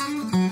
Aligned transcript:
Hello 0.00 0.50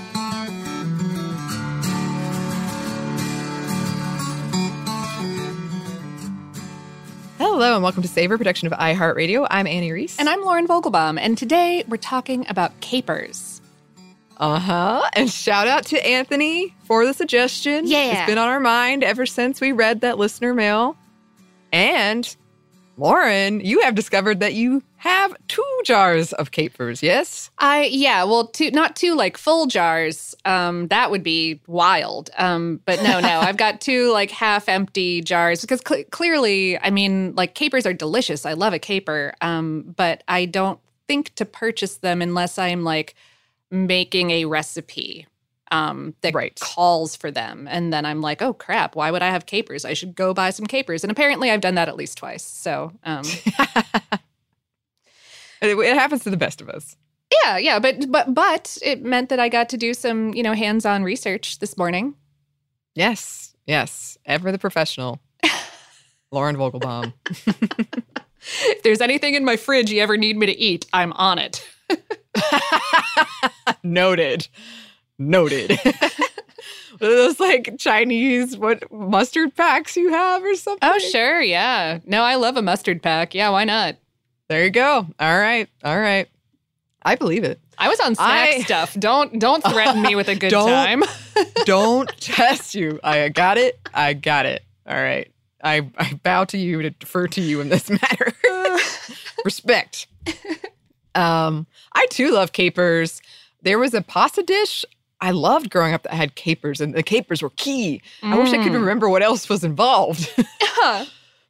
and 7.75 7.83
welcome 7.83 8.03
to 8.03 8.09
Savor 8.09 8.39
Production 8.39 8.73
of 8.73 8.79
iHeartRadio. 8.79 9.49
I'm 9.51 9.67
Annie 9.67 9.91
Reese. 9.91 10.21
And 10.21 10.29
I'm 10.29 10.43
Lauren 10.43 10.69
Vogelbaum, 10.69 11.19
and 11.21 11.37
today 11.37 11.83
we're 11.89 11.97
talking 11.97 12.47
about 12.49 12.79
capers. 12.81 13.61
Uh 14.37 14.61
huh. 14.61 15.11
And 15.15 15.29
shout 15.29 15.67
out 15.67 15.87
to 15.87 16.07
Anthony 16.07 16.73
for 16.85 17.05
the 17.05 17.13
suggestion. 17.13 17.89
Yeah. 17.89 18.21
It's 18.21 18.27
been 18.27 18.39
on 18.39 18.49
our 18.49 18.61
mind 18.61 19.03
ever 19.03 19.27
since 19.27 19.61
we 19.61 19.73
read 19.73 20.03
that 20.03 20.19
listener 20.19 20.55
mail. 20.55 20.97
And 21.73 22.37
Lauren, 22.97 23.59
you 23.61 23.81
have 23.81 23.97
discovered 23.97 24.39
that 24.41 24.55
you 24.55 24.83
have 25.03 25.35
two 25.49 25.65
jars 25.85 26.33
of 26.35 26.51
capers, 26.53 27.03
yes? 27.03 27.51
I 27.59 27.85
yeah, 27.85 28.25
well, 28.25 28.47
two 28.47 28.71
not 28.71 28.95
two 28.97 29.15
like 29.15 29.37
full 29.37 29.67
jars. 29.67 30.35
Um, 30.45 30.87
that 30.89 31.11
would 31.11 31.23
be 31.23 31.61
wild. 31.67 32.31
Um, 32.39 32.81
but 32.85 33.03
no, 33.03 33.19
no, 33.21 33.41
I've 33.41 33.57
got 33.57 33.81
two 33.81 34.13
like 34.13 34.31
half 34.31 34.69
empty 34.69 35.21
jars 35.21 35.61
because 35.61 35.81
cl- 35.87 36.05
clearly, 36.11 36.79
I 36.79 36.91
mean, 36.91 37.35
like 37.35 37.55
capers 37.55 37.85
are 37.85 37.93
delicious. 37.93 38.47
I 38.47 38.53
love 38.53 38.73
a 38.73 38.79
caper. 38.79 39.35
Um, 39.41 39.93
but 39.97 40.23
I 40.29 40.45
don't 40.45 40.79
think 41.09 41.35
to 41.35 41.45
purchase 41.45 41.97
them 41.97 42.23
unless 42.23 42.57
I'm 42.59 42.85
like 42.85 43.15
making 43.71 44.31
a 44.31 44.45
recipe 44.45 45.27
um, 45.73 46.15
that 46.21 46.35
Right. 46.35 46.57
calls 46.61 47.17
for 47.17 47.31
them. 47.31 47.67
And 47.69 47.93
then 47.93 48.05
I'm 48.05 48.21
like, 48.21 48.41
oh 48.43 48.53
crap, 48.53 48.95
why 48.95 49.11
would 49.11 49.23
I 49.23 49.31
have 49.31 49.47
capers? 49.47 49.85
I 49.85 49.95
should 49.95 50.15
go 50.15 50.33
buy 50.33 50.51
some 50.51 50.67
capers. 50.67 51.03
And 51.03 51.11
apparently 51.11 51.51
I've 51.51 51.61
done 51.63 51.75
that 51.75 51.89
at 51.89 51.97
least 51.97 52.19
twice. 52.19 52.45
So 52.45 52.93
um, 53.05 53.25
It, 55.63 55.79
it 55.79 55.95
happens 55.97 56.25
to 56.25 56.31
the 56.31 56.37
best 56.37 56.61
of 56.61 56.69
us. 56.69 56.97
yeah, 57.45 57.57
yeah. 57.57 57.79
But 57.79 58.11
but 58.11 58.35
but 58.35 58.77
it 58.83 59.03
meant 59.03 59.31
that 59.31 59.41
I 59.41 59.49
got 59.49 59.69
to 59.71 59.77
do 59.79 59.95
some, 59.95 60.35
you 60.35 60.43
know, 60.43 60.53
hands-on 60.53 61.03
research 61.05 61.59
this 61.61 61.79
morning. 61.79 62.15
Yes, 62.95 63.55
yes. 63.67 64.19
Ever 64.27 64.53
the 64.53 64.59
professional. 64.59 65.19
Lauren 66.31 66.57
Vogelbaum. 66.57 67.13
If 68.65 68.83
there's 68.83 69.01
anything 69.01 69.35
in 69.35 69.45
my 69.45 69.57
fridge 69.57 69.93
you 69.93 70.03
ever 70.03 70.17
need 70.17 70.37
me 70.37 70.47
to 70.47 70.59
eat, 70.59 70.85
I'm 70.93 71.13
on 71.13 71.39
it. 71.39 71.65
Noted. 73.85 74.49
Noted. 75.19 75.79
Those 76.99 77.39
like 77.41 77.79
Chinese 77.79 78.57
what 78.57 78.91
mustard 78.93 79.55
packs 79.57 79.97
you 79.97 80.11
have 80.11 80.43
or 80.43 80.55
something? 80.57 80.89
Oh, 80.91 80.99
sure, 80.99 81.41
yeah. 81.41 82.01
No, 82.05 82.23
I 82.23 82.35
love 82.35 82.57
a 82.57 82.63
mustard 82.63 83.01
pack. 83.03 83.35
Yeah, 83.35 83.51
why 83.51 83.63
not? 83.65 83.97
There 84.53 84.65
you 84.65 84.71
go. 84.71 85.07
All 85.19 85.39
right. 85.39 85.67
All 85.83 85.99
right. 85.99 86.29
I 87.03 87.15
believe 87.15 87.43
it. 87.43 87.59
I 87.79 87.89
was 87.89 87.99
on 88.01 88.15
snack 88.15 88.49
I- 88.51 88.61
stuff. 88.61 88.93
Don't 89.01 89.39
don't 89.39 89.65
threaten 89.65 90.03
me 90.03 90.15
with 90.15 90.29
a 90.29 90.35
good 90.35 90.51
Don't. 90.51 90.69
time. 90.69 91.03
Don't 91.65 92.07
test 92.21 92.75
you. 92.75 93.01
I 93.03 93.31
got 93.31 93.57
it. 93.57 93.81
I 93.95 94.13
got 94.13 94.45
it. 94.45 94.63
All 94.87 94.95
right. 94.95 95.33
I, 95.65 95.89
I 95.97 96.13
bow 96.23 96.45
to 96.45 96.59
you 96.59 96.83
to 96.83 96.91
defer 96.91 97.29
to 97.29 97.41
you 97.41 97.63
in 97.63 97.71
this 97.71 97.89
matter. 98.03 98.31
Respect. 99.43 100.07
Um, 101.15 101.67
I 101.95 102.07
too 102.11 102.31
love 102.33 102.53
capers. 102.53 103.23
There 103.63 103.79
was 103.79 103.95
a 103.95 104.03
pasta 104.03 104.43
dish 104.43 104.85
I 105.23 105.31
loved 105.31 105.71
growing 105.71 105.95
up 105.95 106.03
that 106.03 106.13
had 106.13 106.35
capers, 106.35 106.81
and 106.83 106.93
the 106.95 107.03
capers 107.03 107.41
were 107.41 107.51
key. 107.57 108.03
I 108.23 108.37
wish 108.37 108.53
I 108.53 108.59
could 108.63 108.73
Mm. 108.73 108.81
remember 108.81 109.09
what 109.09 109.23
else 109.23 109.49
was 109.49 109.65
involved, 109.65 110.29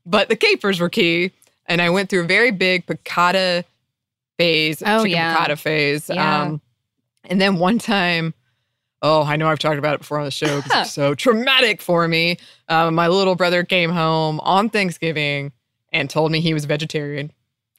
but 0.06 0.28
the 0.28 0.36
capers 0.36 0.78
were 0.78 0.90
key. 0.90 1.32
And 1.66 1.80
I 1.80 1.90
went 1.90 2.10
through 2.10 2.24
a 2.24 2.26
very 2.26 2.50
big 2.50 2.86
piccata 2.86 3.64
phase, 4.38 4.82
Oh, 4.84 4.98
chicken 5.04 5.10
yeah. 5.12 5.36
piccata 5.36 5.58
phase. 5.58 6.08
Yeah. 6.08 6.42
Um, 6.42 6.60
and 7.24 7.40
then 7.40 7.56
one 7.58 7.78
time, 7.78 8.34
oh, 9.02 9.22
I 9.22 9.36
know 9.36 9.48
I've 9.48 9.58
talked 9.58 9.78
about 9.78 9.94
it 9.94 10.00
before 10.00 10.18
on 10.18 10.24
the 10.24 10.30
show 10.30 10.60
because 10.60 10.86
it's 10.86 10.92
so 10.94 11.14
traumatic 11.14 11.80
for 11.80 12.06
me. 12.08 12.38
Um, 12.68 12.94
my 12.94 13.08
little 13.08 13.34
brother 13.36 13.64
came 13.64 13.90
home 13.90 14.40
on 14.40 14.68
Thanksgiving 14.68 15.52
and 15.92 16.08
told 16.10 16.32
me 16.32 16.40
he 16.40 16.54
was 16.54 16.64
vegetarian. 16.64 17.32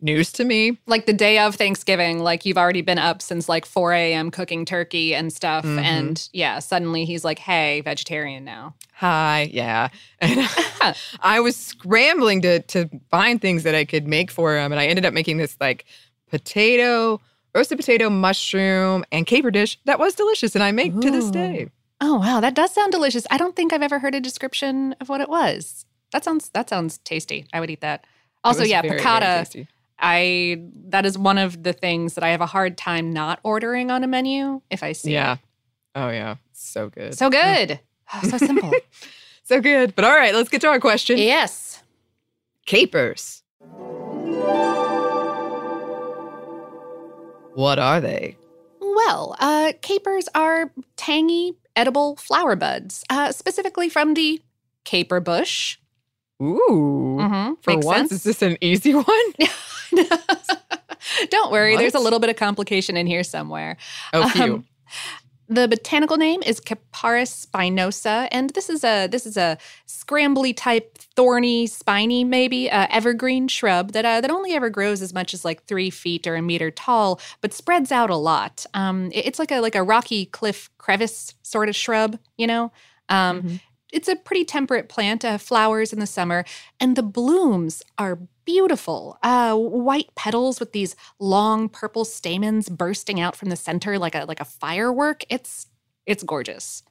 News 0.03 0.31
to 0.33 0.43
me. 0.43 0.77
like 0.85 1.05
the 1.05 1.13
day 1.13 1.39
of 1.39 1.55
Thanksgiving, 1.55 2.19
like 2.19 2.45
you've 2.45 2.57
already 2.57 2.81
been 2.81 2.99
up 2.99 3.21
since 3.21 3.47
like 3.47 3.65
4 3.65 3.93
a.m. 3.93 4.31
cooking 4.31 4.65
turkey 4.65 5.15
and 5.15 5.31
stuff. 5.31 5.63
Mhm. 5.63 5.81
And 5.81 6.29
yeah, 6.33 6.59
suddenly 6.59 7.05
he's 7.05 7.23
like, 7.23 7.39
hey, 7.39 7.79
vegetarian 7.81 8.43
now. 8.43 8.75
Hi, 8.95 9.49
yeah. 9.51 9.87
And 10.19 10.41
I 11.21 11.39
was 11.39 11.55
scrambling 11.55 12.41
to 12.41 12.59
to 12.59 12.89
find 13.09 13.41
things 13.41 13.63
that 13.63 13.75
I 13.75 13.85
could 13.85 14.05
make 14.07 14.29
for 14.29 14.57
him, 14.57 14.71
and 14.73 14.79
I 14.79 14.87
ended 14.87 15.05
up 15.05 15.13
making 15.13 15.37
this 15.37 15.55
like 15.61 15.85
potato, 16.29 17.21
roasted 17.55 17.77
potato, 17.77 18.09
mushroom, 18.09 19.05
and 19.11 19.25
caper 19.25 19.51
dish 19.51 19.79
that 19.85 19.99
was 19.99 20.15
delicious, 20.15 20.55
and 20.55 20.63
I 20.63 20.71
make 20.71 20.99
to 20.99 21.11
this 21.11 21.29
day. 21.31 21.69
Oh 22.01 22.15
wow, 22.19 22.41
that 22.41 22.55
does 22.55 22.73
sound 22.73 22.91
delicious. 22.91 23.25
I 23.31 23.37
don't 23.37 23.55
think 23.55 23.71
I've 23.71 23.81
ever 23.83 23.99
heard 23.99 24.15
a 24.15 24.19
description 24.19 24.93
of 24.99 25.07
what 25.07 25.21
it 25.21 25.29
was. 25.29 25.85
That 26.11 26.25
sounds 26.25 26.49
that 26.49 26.69
sounds 26.69 26.97
tasty. 26.99 27.47
I 27.53 27.59
would 27.61 27.69
eat 27.69 27.81
that. 27.81 28.05
Also, 28.43 28.63
yeah, 28.63 28.81
very, 28.81 28.97
very 28.97 29.01
piccata. 29.01 29.39
tasty. 29.39 29.67
I 30.05 30.61
that 30.89 31.05
is 31.05 31.17
one 31.17 31.37
of 31.37 31.63
the 31.63 31.71
things 31.73 32.15
that 32.15 32.23
I 32.25 32.29
have 32.29 32.41
a 32.41 32.45
hard 32.45 32.77
time 32.77 33.11
not 33.13 33.39
ordering 33.41 33.89
on 33.89 34.03
a 34.03 34.07
menu 34.07 34.61
if 34.69 34.83
I 34.83 34.91
see. 34.91 35.13
Yeah. 35.13 35.37
Oh 35.95 36.09
yeah, 36.09 36.35
so 36.51 36.89
good. 36.89 37.15
So 37.17 37.29
good. 37.29 37.79
Oh, 38.13 38.21
so 38.27 38.37
simple. 38.45 38.71
so 39.43 39.61
good. 39.61 39.95
But 39.95 40.03
all 40.05 40.11
right, 40.15 40.35
let's 40.35 40.49
get 40.49 40.59
to 40.61 40.67
our 40.67 40.79
question. 40.79 41.17
yes. 41.17 41.81
Capers. 42.65 43.43
What 47.55 47.77
are 47.79 48.01
they? 48.01 48.35
Well, 48.81 49.35
uh, 49.39 49.73
capers 49.81 50.27
are 50.35 50.71
tangy, 50.97 51.53
edible 51.75 52.15
flower 52.17 52.55
buds, 52.55 53.03
uh, 53.09 53.31
specifically 53.31 53.89
from 53.89 54.15
the 54.15 54.41
caper 54.85 55.19
bush. 55.19 55.77
Ooh. 56.41 57.17
Mhm, 57.19 57.57
For 57.61 57.73
makes 57.75 57.85
once, 57.85 58.09
sense. 58.09 58.11
is 58.11 58.23
this 58.23 58.41
an 58.41 58.57
easy 58.61 58.93
one? 58.95 59.05
Don't 61.29 61.51
worry, 61.51 61.75
there's 61.77 61.95
a 61.95 61.99
little 61.99 62.19
bit 62.19 62.29
of 62.29 62.35
complication 62.37 62.95
in 62.97 63.07
here 63.07 63.23
somewhere. 63.23 63.77
Oh, 64.13 64.27
phew. 64.29 64.43
Um, 64.55 64.65
the 65.49 65.67
botanical 65.67 66.15
name 66.17 66.41
is 66.43 66.59
Capparis 66.61 67.45
spinosa, 67.45 68.27
and 68.31 68.49
this 68.51 68.69
is 68.69 68.83
a 68.83 69.07
this 69.07 69.25
is 69.25 69.35
a 69.37 69.57
scrambly 69.85 70.53
type, 70.55 70.97
thorny, 71.15 71.67
spiny, 71.67 72.23
maybe 72.23 72.71
uh, 72.71 72.87
evergreen 72.89 73.47
shrub 73.49 73.91
that 73.91 74.05
uh, 74.05 74.21
that 74.21 74.31
only 74.31 74.53
ever 74.53 74.69
grows 74.69 75.01
as 75.01 75.13
much 75.13 75.33
as 75.33 75.43
like 75.43 75.63
three 75.65 75.89
feet 75.89 76.25
or 76.25 76.35
a 76.35 76.41
meter 76.41 76.71
tall, 76.71 77.19
but 77.41 77.53
spreads 77.53 77.91
out 77.91 78.09
a 78.09 78.15
lot. 78.15 78.65
Um, 78.73 79.11
it- 79.11 79.25
it's 79.27 79.37
like 79.39 79.51
a 79.51 79.59
like 79.59 79.75
a 79.75 79.83
rocky 79.83 80.25
cliff 80.27 80.69
crevice 80.77 81.35
sort 81.43 81.67
of 81.69 81.75
shrub, 81.75 82.17
you 82.37 82.47
know. 82.47 82.71
Um, 83.09 83.41
Mhm. 83.43 83.61
It's 83.91 84.07
a 84.07 84.15
pretty 84.15 84.43
temperate 84.43 84.89
plant, 84.89 85.23
uh, 85.23 85.37
flowers 85.37 85.93
in 85.93 85.99
the 85.99 86.07
summer, 86.07 86.45
and 86.79 86.95
the 86.95 87.03
blooms 87.03 87.83
are 87.99 88.17
beautiful. 88.45 89.17
Uh, 89.23 89.55
white 89.55 90.09
petals 90.15 90.59
with 90.59 90.71
these 90.71 90.95
long 91.19 91.69
purple 91.69 92.05
stamens 92.05 92.69
bursting 92.69 93.19
out 93.19 93.35
from 93.35 93.49
the 93.49 93.55
center 93.55 93.97
like 93.97 94.15
a 94.15 94.25
like 94.25 94.39
a 94.39 94.45
firework. 94.45 95.23
It's 95.29 95.67
it's 96.05 96.23
gorgeous. 96.23 96.83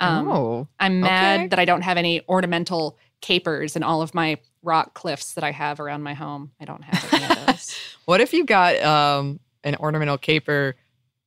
Um, 0.00 0.28
oh. 0.28 0.68
I'm 0.78 1.00
mad 1.00 1.40
okay. 1.40 1.48
that 1.48 1.58
I 1.58 1.64
don't 1.66 1.82
have 1.82 1.98
any 1.98 2.22
ornamental 2.26 2.98
capers 3.20 3.76
in 3.76 3.82
all 3.82 4.00
of 4.00 4.14
my 4.14 4.38
rock 4.62 4.94
cliffs 4.94 5.34
that 5.34 5.44
I 5.44 5.52
have 5.52 5.78
around 5.78 6.02
my 6.02 6.14
home. 6.14 6.52
I 6.58 6.64
don't 6.64 6.82
have 6.82 7.14
any 7.14 7.24
of 7.24 7.46
those. 7.46 7.78
What 8.06 8.20
if 8.20 8.32
you 8.32 8.44
got 8.44 8.76
um, 8.82 9.40
an 9.62 9.76
ornamental 9.76 10.18
caper 10.18 10.74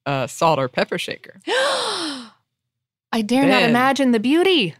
uh, 0.05 0.27
salt 0.27 0.59
or 0.59 0.67
pepper 0.67 0.97
shaker? 0.97 1.39
I 1.47 3.21
dare 3.23 3.45
not 3.45 3.63
imagine 3.63 4.11
the 4.11 4.19
beauty. 4.19 4.75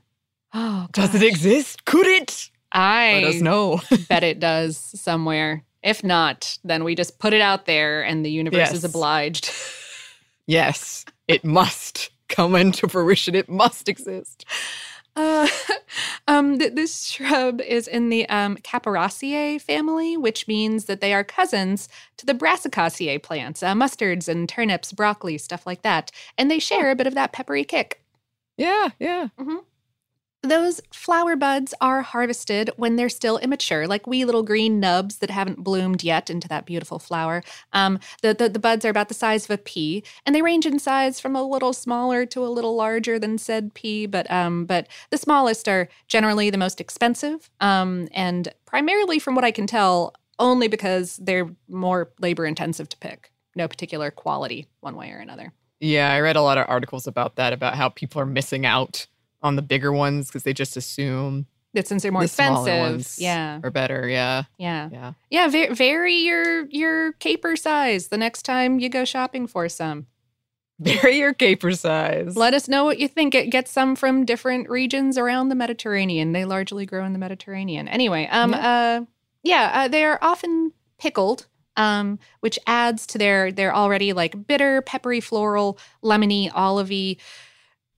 Oh, 0.56 0.88
Does 0.92 1.14
it 1.14 1.24
exist? 1.24 1.86
Could 1.86 2.08
it? 2.08 2.50
I 2.74 3.14
Let 3.14 3.36
us 3.36 3.42
know. 3.42 3.82
bet 4.10 4.24
it 4.24 4.40
does 4.40 4.78
somewhere. 4.78 5.64
If 5.84 6.04
not, 6.04 6.58
then 6.64 6.84
we 6.84 6.96
just 6.96 7.20
put 7.20 7.34
it 7.34 7.42
out 7.42 7.66
there 7.66 8.04
and 8.04 8.26
the 8.26 8.32
universe 8.32 8.72
is 8.72 8.84
obliged. 8.84 9.52
yes, 10.48 11.06
it 11.28 11.44
must 11.44 12.10
come 12.30 12.56
into 12.56 12.88
fruition. 12.88 13.36
It 13.36 13.50
must 13.50 13.88
exist. 13.88 14.46
Uh, 15.16 15.48
um, 16.28 16.58
th- 16.58 16.74
this 16.74 17.06
shrub 17.06 17.62
is 17.62 17.88
in 17.88 18.10
the 18.10 18.28
um, 18.30 18.58
Capparaceae 18.58 19.62
family, 19.62 20.18
which 20.18 20.48
means 20.48 20.86
that 20.86 21.02
they 21.02 21.14
are 21.14 21.24
cousins 21.24 21.88
to 22.18 22.26
the 22.26 22.34
Brassicaceae 22.34 23.22
plants, 23.22 23.62
uh, 23.62 23.74
mustards 23.74 24.28
and 24.28 24.50
turnips, 24.50 24.92
broccoli, 24.92 25.38
stuff 25.38 25.68
like 25.68 25.84
that. 25.84 26.12
And 26.38 26.50
they 26.50 26.60
share 26.60 26.90
a 26.90 26.96
bit 26.96 27.08
of 27.08 27.14
that 27.16 27.34
peppery 27.34 27.64
kick. 27.64 28.02
Yeah, 28.58 28.90
yeah. 29.00 29.28
Those 30.46 30.82
flower 30.92 31.38
buds 31.38 31.74
are 31.80 32.02
harvested 32.02 32.70
when 32.76 32.98
they're 32.98 33.08
still 33.08 33.38
immature, 33.38 33.88
like 33.88 34.06
wee 34.06 34.26
little 34.26 34.44
green 34.44 34.78
nubs 34.78 35.20
that 35.20 35.30
haven't 35.30 35.64
bloomed 35.64 36.04
yet 36.04 36.30
into 36.30 36.50
that 36.50 36.66
beautiful 36.66 37.00
flower. 37.00 37.42
Um, 37.72 37.98
the, 38.22 38.34
the, 38.34 38.50
the 38.50 38.60
buds 38.60 38.84
are 38.84 38.90
about 38.90 39.08
the 39.08 39.14
size 39.14 39.46
of 39.46 39.52
a 39.52 39.58
pea, 39.58 40.04
and 40.26 40.36
they 40.36 40.42
range 40.42 40.66
in 40.66 40.80
size 40.80 41.22
from 41.22 41.38
a 41.38 41.44
little 41.44 41.72
smaller 41.72 42.26
to 42.26 42.46
a 42.46 42.52
little 42.52 42.76
larger 42.76 43.18
than 43.18 43.38
said 43.38 43.74
pea. 43.74 44.06
But 44.06 44.30
um, 44.30 44.66
but 44.66 44.90
the 45.12 45.18
smallest 45.18 45.70
are 45.70 45.88
generally 46.10 46.50
the 46.50 46.58
most 46.58 46.82
expensive, 46.82 47.50
um, 47.62 48.10
and 48.12 48.54
primarily, 48.66 49.20
from 49.20 49.36
what 49.36 49.46
I 49.46 49.52
can 49.52 49.66
tell, 49.66 50.14
only 50.40 50.68
because 50.68 51.16
they're 51.24 51.50
more 51.70 52.12
labor 52.20 52.46
intensive 52.46 52.90
to 52.90 52.98
pick. 52.98 53.32
No 53.56 53.70
particular 53.70 54.12
quality, 54.12 54.68
one 54.82 54.98
way 54.98 55.12
or 55.12 55.20
another. 55.20 55.54
Yeah, 55.80 56.12
I 56.12 56.20
read 56.20 56.36
a 56.36 56.42
lot 56.42 56.58
of 56.58 56.66
articles 56.68 57.08
about 57.08 57.38
that, 57.38 57.54
about 57.54 57.76
how 57.76 57.88
people 57.90 58.20
are 58.22 58.26
missing 58.26 58.66
out 58.66 59.08
on 59.44 59.56
the 59.56 59.62
bigger 59.62 59.92
ones 59.92 60.28
because 60.28 60.44
they 60.44 60.54
just 60.54 60.78
assume 60.78 61.46
That 61.74 61.88
since 61.88 62.02
they're 62.04 62.12
more 62.12 62.22
the 62.22 62.26
expensive, 62.26 63.08
yeah, 63.18 63.60
or 63.64 63.70
better. 63.70 64.08
Yeah, 64.08 64.44
yeah. 64.58 64.90
yeah. 64.92 65.14
Yeah, 65.30 65.48
va- 65.50 65.76
vary 65.76 66.16
your 66.16 66.68
your 66.70 67.12
caper 67.14 67.56
size 67.56 68.08
the 68.08 68.18
next 68.18 68.44
time 68.44 68.80
you 68.80 68.90
go 68.90 69.06
shopping 69.06 69.48
for 69.48 69.70
some. 69.70 70.08
Vary 70.80 71.20
your 71.20 71.34
caper 71.34 71.72
size. 71.72 72.36
Let 72.36 72.56
us 72.56 72.68
know 72.68 72.84
what 72.84 72.98
you 72.98 73.08
think. 73.08 73.34
Get, 73.34 73.68
some 73.68 73.96
from 73.96 74.26
different 74.26 74.70
regions 74.70 75.20
around 75.20 75.50
the 75.50 75.56
Mediterranean. 75.56 76.32
They 76.32 76.46
largely 76.46 76.88
grow 76.88 77.06
in 77.06 77.14
the 77.14 77.20
Mediterranean. 77.20 77.88
Anyway, 77.88 78.28
um, 78.32 78.56
uh, 78.56 79.02
yeah, 79.44 79.72
uh, 79.74 79.88
they 79.88 80.04
are 80.04 80.18
often 80.22 80.74
pickled, 80.98 81.46
um, 81.78 82.18
which 82.40 82.58
adds 82.66 83.06
to 83.08 83.20
their 83.20 83.52
their 83.52 83.74
already 83.74 84.14
like 84.14 84.48
bitter, 84.48 84.82
peppery, 84.82 85.20
floral, 85.20 85.78
lemony, 86.04 86.52
olivey, 86.52 87.18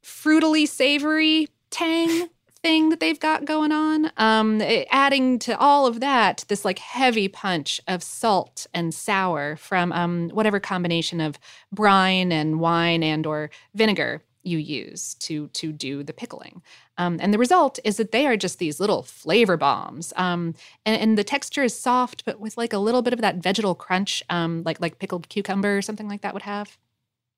fruitily 0.05 0.67
savory 0.67 1.47
tang 1.71 2.29
thing 2.61 2.89
that 2.89 2.99
they've 2.99 3.19
got 3.19 3.45
going 3.45 3.71
on. 3.71 4.11
Um, 4.17 4.61
it- 4.61 4.87
adding 4.91 5.39
to 5.39 5.57
all 5.59 5.87
of 5.87 5.99
that, 5.99 6.45
this 6.47 6.63
like 6.63 6.79
heavy 6.79 7.27
punch 7.27 7.81
of 7.87 8.03
salt 8.03 8.67
and 8.73 8.93
sour 8.93 9.55
from 9.55 9.91
um, 9.91 10.29
whatever 10.29 10.59
combination 10.59 11.19
of 11.21 11.39
brine 11.71 12.31
and 12.31 12.59
wine 12.59 13.03
and 13.03 13.25
or 13.25 13.49
vinegar 13.73 14.21
you 14.43 14.59
use 14.59 15.15
to 15.15 15.47
to 15.49 15.71
do 15.71 16.03
the 16.03 16.13
pickling. 16.13 16.61
Um, 16.99 17.17
and 17.19 17.33
the 17.33 17.39
result 17.39 17.79
is 17.83 17.97
that 17.97 18.11
they 18.11 18.27
are 18.27 18.37
just 18.37 18.59
these 18.59 18.79
little 18.79 19.01
flavor 19.01 19.57
bombs. 19.57 20.13
Um, 20.15 20.53
and, 20.85 21.01
and 21.01 21.17
the 21.17 21.23
texture 21.23 21.63
is 21.63 21.77
soft, 21.77 22.23
but 22.25 22.39
with 22.39 22.55
like 22.55 22.71
a 22.71 22.77
little 22.77 23.01
bit 23.01 23.13
of 23.13 23.21
that 23.21 23.37
vegetal 23.37 23.73
crunch, 23.73 24.23
um, 24.29 24.61
like 24.63 24.79
like 24.79 24.99
pickled 24.99 25.29
cucumber 25.29 25.77
or 25.77 25.81
something 25.81 26.07
like 26.07 26.21
that 26.21 26.33
would 26.33 26.43
have. 26.43 26.77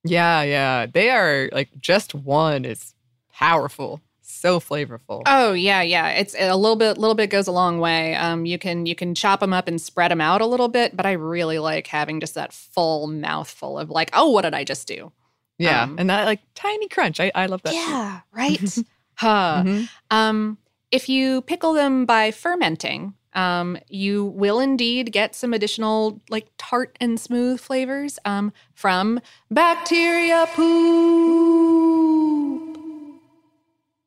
Yeah, 0.04 0.42
yeah. 0.42 0.86
They 0.86 1.10
are 1.10 1.48
like 1.52 1.70
just 1.78 2.14
one 2.14 2.64
is 2.64 2.94
powerful, 3.32 4.00
so 4.22 4.60
flavorful. 4.60 5.22
Oh 5.26 5.52
yeah, 5.52 5.82
yeah. 5.82 6.10
It's 6.10 6.34
a 6.38 6.54
little 6.56 6.76
bit. 6.76 6.98
Little 6.98 7.14
bit 7.14 7.30
goes 7.30 7.46
a 7.46 7.52
long 7.52 7.78
way. 7.80 8.14
Um, 8.14 8.46
you 8.46 8.58
can 8.58 8.86
you 8.86 8.94
can 8.94 9.14
chop 9.14 9.40
them 9.40 9.52
up 9.52 9.68
and 9.68 9.80
spread 9.80 10.10
them 10.10 10.20
out 10.20 10.40
a 10.40 10.46
little 10.46 10.68
bit, 10.68 10.96
but 10.96 11.06
I 11.06 11.12
really 11.12 11.58
like 11.58 11.86
having 11.86 12.20
just 12.20 12.34
that 12.34 12.52
full 12.52 13.06
mouthful 13.08 13.78
of 13.78 13.90
like, 13.90 14.10
oh, 14.12 14.30
what 14.30 14.42
did 14.42 14.54
I 14.54 14.64
just 14.64 14.86
do? 14.88 15.12
yeah, 15.58 15.82
um, 15.82 15.96
and 15.98 16.08
that 16.10 16.24
like 16.24 16.40
tiny 16.54 16.88
crunch. 16.88 17.18
I, 17.20 17.32
I 17.34 17.46
love 17.46 17.62
that. 17.62 17.72
too. 17.72 17.76
Yeah, 17.76 18.20
right. 18.32 18.60
huh. 19.14 19.62
Mhm. 19.66 19.88
Um, 20.10 20.58
if 20.92 21.08
you 21.08 21.42
pickle 21.42 21.72
them 21.74 22.06
by 22.06 22.30
fermenting, 22.30 23.14
um, 23.38 23.78
you 23.88 24.24
will 24.24 24.58
indeed 24.58 25.12
get 25.12 25.36
some 25.36 25.54
additional 25.54 26.20
like 26.28 26.48
tart 26.58 26.96
and 27.00 27.20
smooth 27.20 27.60
flavors 27.60 28.18
um, 28.24 28.52
from 28.74 29.20
bacteria 29.48 30.48
poop. 30.54 30.66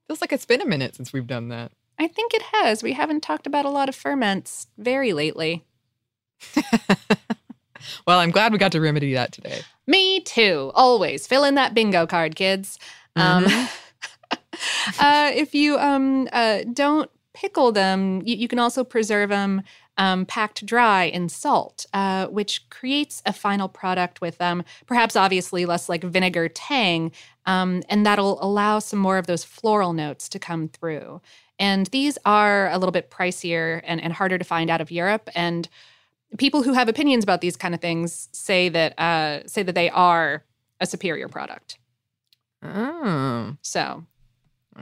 Feels 0.08 0.20
like 0.20 0.34
it's 0.34 0.46
been 0.46 0.62
a 0.62 0.66
minute 0.66 0.96
since 0.96 1.14
we've 1.14 1.28
done 1.28 1.48
that. 1.48 1.72
I 1.98 2.08
think 2.08 2.34
it 2.34 2.42
has. 2.42 2.84
We 2.84 2.92
haven't 2.92 3.22
talked 3.22 3.48
about 3.48 3.64
a 3.64 3.70
lot 3.70 3.88
of 3.88 3.96
ferments 3.96 4.68
very 4.78 5.14
lately. 5.14 5.64
Well, 8.06 8.20
I'm 8.20 8.32
glad 8.32 8.52
we 8.52 8.58
got 8.58 8.72
to 8.74 8.82
remedy 8.82 9.14
that 9.14 9.32
today. 9.32 9.62
Me 9.88 10.20
too. 10.20 10.72
Always 10.76 11.28
fill 11.28 11.44
in 11.44 11.56
that 11.56 11.74
bingo 11.74 12.06
card, 12.06 12.36
kids. 12.36 12.78
Um, 13.16 13.46
uh, 15.00 15.32
if 15.34 15.56
you 15.56 15.78
um, 15.78 16.28
uh, 16.32 16.64
don't 16.72 17.10
pickle 17.42 17.72
them, 17.72 18.22
you, 18.24 18.36
you 18.36 18.48
can 18.48 18.60
also 18.60 18.84
preserve 18.84 19.30
them 19.30 19.64
um, 19.98 20.28
packed 20.28 20.64
dry 20.64 21.06
in 21.06 21.28
salt, 21.28 21.88
uh, 21.92 22.28
which 22.28 22.70
creates 22.70 23.24
a 23.26 23.34
final 23.34 23.68
product 23.68 24.22
with 24.22 24.40
um, 24.40 24.64
perhaps 24.86 25.16
obviously 25.16 25.66
less 25.66 25.90
like 25.90 26.04
vinegar 26.04 26.48
tang, 26.48 27.12
um, 27.48 27.82
and 27.90 28.06
that'll 28.06 28.42
allow 28.44 28.78
some 28.78 29.00
more 29.00 29.18
of 29.18 29.26
those 29.26 29.44
floral 29.44 29.92
notes 29.92 30.30
to 30.30 30.38
come 30.38 30.68
through. 30.68 31.20
And 31.58 31.88
these 31.88 32.16
are 32.26 32.70
a 32.70 32.78
little 32.78 32.92
bit 32.92 33.10
pricier 33.10 33.82
and, 33.84 34.00
and 34.00 34.14
harder 34.14 34.38
to 34.38 34.46
find 34.46 34.70
out 34.70 34.82
of 34.82 34.92
Europe. 34.92 35.28
And 35.34 35.68
people 36.38 36.62
who 36.62 36.74
have 36.74 36.90
opinions 36.90 37.24
about 37.24 37.42
these 37.42 37.58
kind 37.58 37.74
of 37.74 37.82
things 37.82 38.30
say 38.32 38.70
that 38.70 38.98
uh, 39.00 39.48
say 39.48 39.64
that 39.64 39.74
they 39.74 39.90
are 39.90 40.44
a 40.80 40.86
superior 40.86 41.28
product. 41.28 41.80
Oh, 42.64 43.56
So 43.64 44.06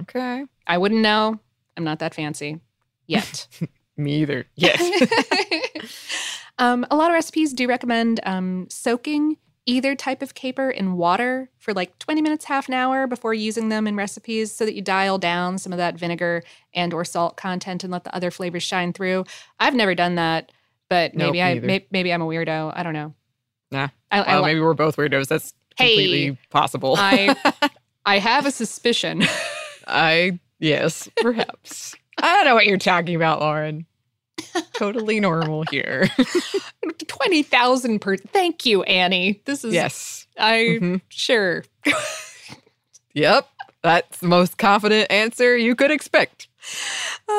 okay. 0.01 0.45
I 0.67 0.77
wouldn't 0.77 1.01
know. 1.01 1.39
I'm 1.79 1.85
not 1.85 1.99
that 1.99 2.13
fancy 2.13 2.59
yet. 3.07 3.47
Me 3.97 4.15
either. 4.21 4.45
Yes. 4.55 4.81
um, 6.59 6.85
a 6.91 6.95
lot 6.97 7.09
of 7.09 7.13
recipes 7.13 7.53
do 7.53 7.67
recommend 7.67 8.19
um, 8.23 8.67
soaking 8.69 9.37
either 9.65 9.95
type 9.95 10.21
of 10.21 10.33
caper 10.33 10.69
in 10.69 10.97
water 10.97 11.49
for 11.57 11.73
like 11.73 11.97
20 11.99 12.21
minutes, 12.21 12.45
half 12.45 12.67
an 12.67 12.73
hour 12.73 13.07
before 13.07 13.33
using 13.33 13.69
them 13.69 13.87
in 13.87 13.95
recipes, 13.95 14.51
so 14.51 14.65
that 14.65 14.73
you 14.73 14.81
dial 14.81 15.17
down 15.17 15.57
some 15.57 15.71
of 15.71 15.77
that 15.77 15.95
vinegar 15.97 16.43
and 16.73 16.93
or 16.93 17.05
salt 17.05 17.37
content 17.37 17.83
and 17.83 17.91
let 17.93 18.03
the 18.03 18.13
other 18.13 18.29
flavors 18.31 18.63
shine 18.63 18.91
through. 18.91 19.23
I've 19.59 19.75
never 19.75 19.95
done 19.95 20.15
that, 20.15 20.51
but 20.89 21.13
Nope, 21.15 21.27
maybe 21.33 21.41
I 21.41 21.59
may, 21.59 21.85
maybe 21.91 22.11
I'm 22.11 22.21
a 22.21 22.25
weirdo. 22.25 22.73
I 22.75 22.83
don't 22.83 22.93
know. 22.93 23.13
nah. 23.71 23.87
I, 24.11 24.21
I 24.21 24.33
Well, 24.33 24.41
li- 24.41 24.47
maybe 24.49 24.59
we're 24.59 24.73
both 24.73 24.97
weirdos. 24.97 25.27
That's 25.27 25.53
Hey, 25.77 25.95
completely 25.95 26.37
possible. 26.49 26.95
I 26.97 27.35
I 28.05 28.19
have 28.19 28.45
a 28.45 28.51
suspicion. 28.51 29.23
I 29.87 30.39
yes, 30.59 31.09
perhaps. 31.17 31.95
I 32.21 32.35
don't 32.35 32.45
know 32.45 32.55
what 32.55 32.65
you're 32.65 32.77
talking 32.77 33.15
about, 33.15 33.39
Lauren. 33.39 33.85
totally 34.73 35.19
normal 35.19 35.63
here. 35.71 36.09
Twenty 37.07 37.43
thousand 37.43 37.99
per. 37.99 38.15
Thank 38.17 38.65
you, 38.65 38.83
Annie. 38.83 39.41
This 39.45 39.63
is 39.65 39.73
yes. 39.73 40.27
I 40.37 40.79
Mhm. 40.81 41.01
sure. 41.09 41.63
Yep. 43.13 43.47
That's 43.81 44.19
the 44.19 44.27
most 44.27 44.57
confident 44.57 45.09
answer 45.11 45.55
you 45.57 45.75
could 45.75 45.91
expect. 45.91 46.47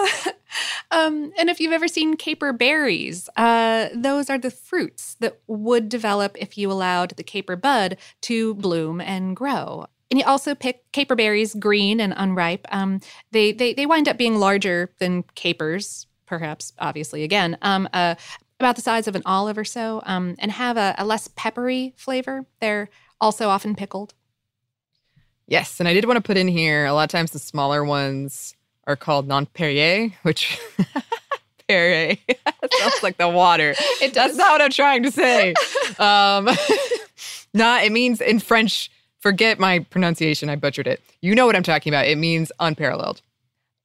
um, 0.91 1.33
and 1.39 1.49
if 1.51 1.61
you've 1.61 1.73
ever 1.73 1.87
seen 1.89 2.17
caper 2.17 2.53
berries, 2.53 3.29
uh, 3.37 3.89
those 3.95 4.31
are 4.31 4.39
the 4.39 4.51
fruits 4.51 5.17
that 5.21 5.39
would 5.47 5.89
develop 5.89 6.37
if 6.41 6.57
you 6.57 6.71
allowed 6.73 7.11
the 7.17 7.23
caper 7.23 7.57
bud 7.57 7.97
to 8.23 8.55
bloom 8.55 9.01
and 9.01 9.37
grow. 9.37 9.87
And 10.11 10.19
you 10.19 10.25
also 10.27 10.55
pick 10.55 10.91
caper 10.93 11.15
berries 11.15 11.55
green 11.55 12.01
and 12.01 12.13
unripe. 12.17 12.67
Um, 12.73 13.01
they, 13.31 13.53
they 13.53 13.75
they 13.75 13.87
wind 13.87 14.09
up 14.09 14.19
being 14.19 14.37
larger 14.37 14.91
than 14.99 15.23
capers, 15.35 16.07
perhaps, 16.27 16.73
obviously, 16.81 17.23
again, 17.23 17.57
um, 17.63 17.89
uh, 17.93 18.17
about 18.59 18.77
the 18.77 18.83
size 18.83 19.07
of 19.07 19.15
an 19.15 19.23
olive 19.25 19.57
or 19.57 19.65
so, 19.65 20.03
um, 20.05 20.35
and 20.41 20.51
have 20.53 20.77
a, 20.77 20.95
a 20.99 21.05
less 21.05 21.29
peppery 21.29 21.95
flavor. 21.97 22.45
They're 22.61 22.89
also 23.21 23.49
often 23.49 23.75
pickled. 23.77 24.15
Yes, 25.47 25.81
and 25.81 25.89
I 25.89 25.95
did 25.95 26.05
want 26.07 26.17
to 26.17 26.23
put 26.23 26.37
in 26.37 26.49
here 26.49 26.87
a 26.87 26.93
lot 26.93 27.05
of 27.05 27.11
times 27.11 27.31
the 27.33 27.39
smaller 27.39 27.85
ones 27.85 28.55
are 28.87 28.97
called 28.97 29.29
non 29.29 29.47
Perrier, 29.55 30.11
which 30.23 30.59
Perrier 31.69 32.17
sounds 32.81 33.03
like 33.03 33.17
the 33.17 33.29
water. 33.29 33.75
It 34.03 34.13
That's 34.13 34.31
does. 34.31 34.37
not 34.37 34.53
what 34.53 34.63
I'm 34.63 34.71
trying 34.71 35.05
to 35.05 35.11
say. 35.11 35.55
um, 35.99 36.49
not 37.55 37.85
it 37.85 37.93
means 37.93 38.21
in 38.21 38.41
French. 38.41 38.90
Forget 39.21 39.59
my 39.59 39.81
pronunciation. 39.81 40.49
I 40.49 40.57
butchered 40.57 40.87
it. 40.87 41.01
You 41.21 41.35
know 41.35 41.47
what 41.47 41.55
I'm 41.57 41.63
talking 41.63 41.93
about. 41.93 42.07
It 42.07 42.17
means 42.17 42.51
unparalleled. 42.59 43.21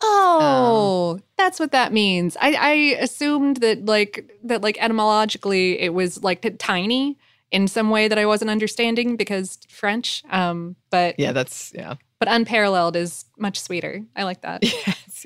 Oh, 0.02 1.20
that's 1.38 1.60
what 1.60 1.72
that 1.72 1.92
means. 1.94 2.38
I, 2.40 2.54
I 2.54 2.72
assumed 3.02 3.58
that 3.58 3.86
like 3.86 4.30
that 4.44 4.62
like 4.62 4.78
etymologically 4.82 5.80
it 5.80 5.94
was 5.94 6.22
like 6.24 6.42
t- 6.42 6.52
tiny 6.52 7.18
in 7.52 7.68
some 7.68 7.90
way 7.90 8.08
that 8.08 8.18
I 8.18 8.26
wasn't 8.26 8.52
understanding 8.52 9.16
because 9.16 9.58
French. 9.70 10.24
Um, 10.30 10.76
but 10.90 11.20
Yeah, 11.20 11.32
that's 11.32 11.72
yeah. 11.76 11.96
but 12.20 12.28
unparalleled 12.28 12.96
is 12.96 13.26
much 13.38 13.60
sweeter. 13.60 14.04
I 14.16 14.24
like 14.24 14.42
that. 14.42 14.64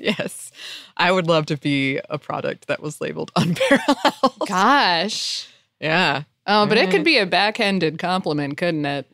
yes. 0.18 0.52
I 0.96 1.10
would 1.12 1.26
love 1.26 1.46
to 1.46 1.56
be 1.56 1.98
a 2.08 2.16
product 2.18 2.68
that 2.68 2.80
was 2.80 3.00
labeled 3.00 3.30
unparalleled. 3.36 4.48
Gosh. 4.48 5.46
Yeah, 5.80 6.22
Oh, 6.46 6.66
but 6.66 6.78
it 6.78 6.90
could 6.90 7.04
be 7.04 7.18
a 7.18 7.26
backhanded 7.26 7.98
compliment, 7.98 8.56
couldn't 8.56 8.84
it? 8.86 9.06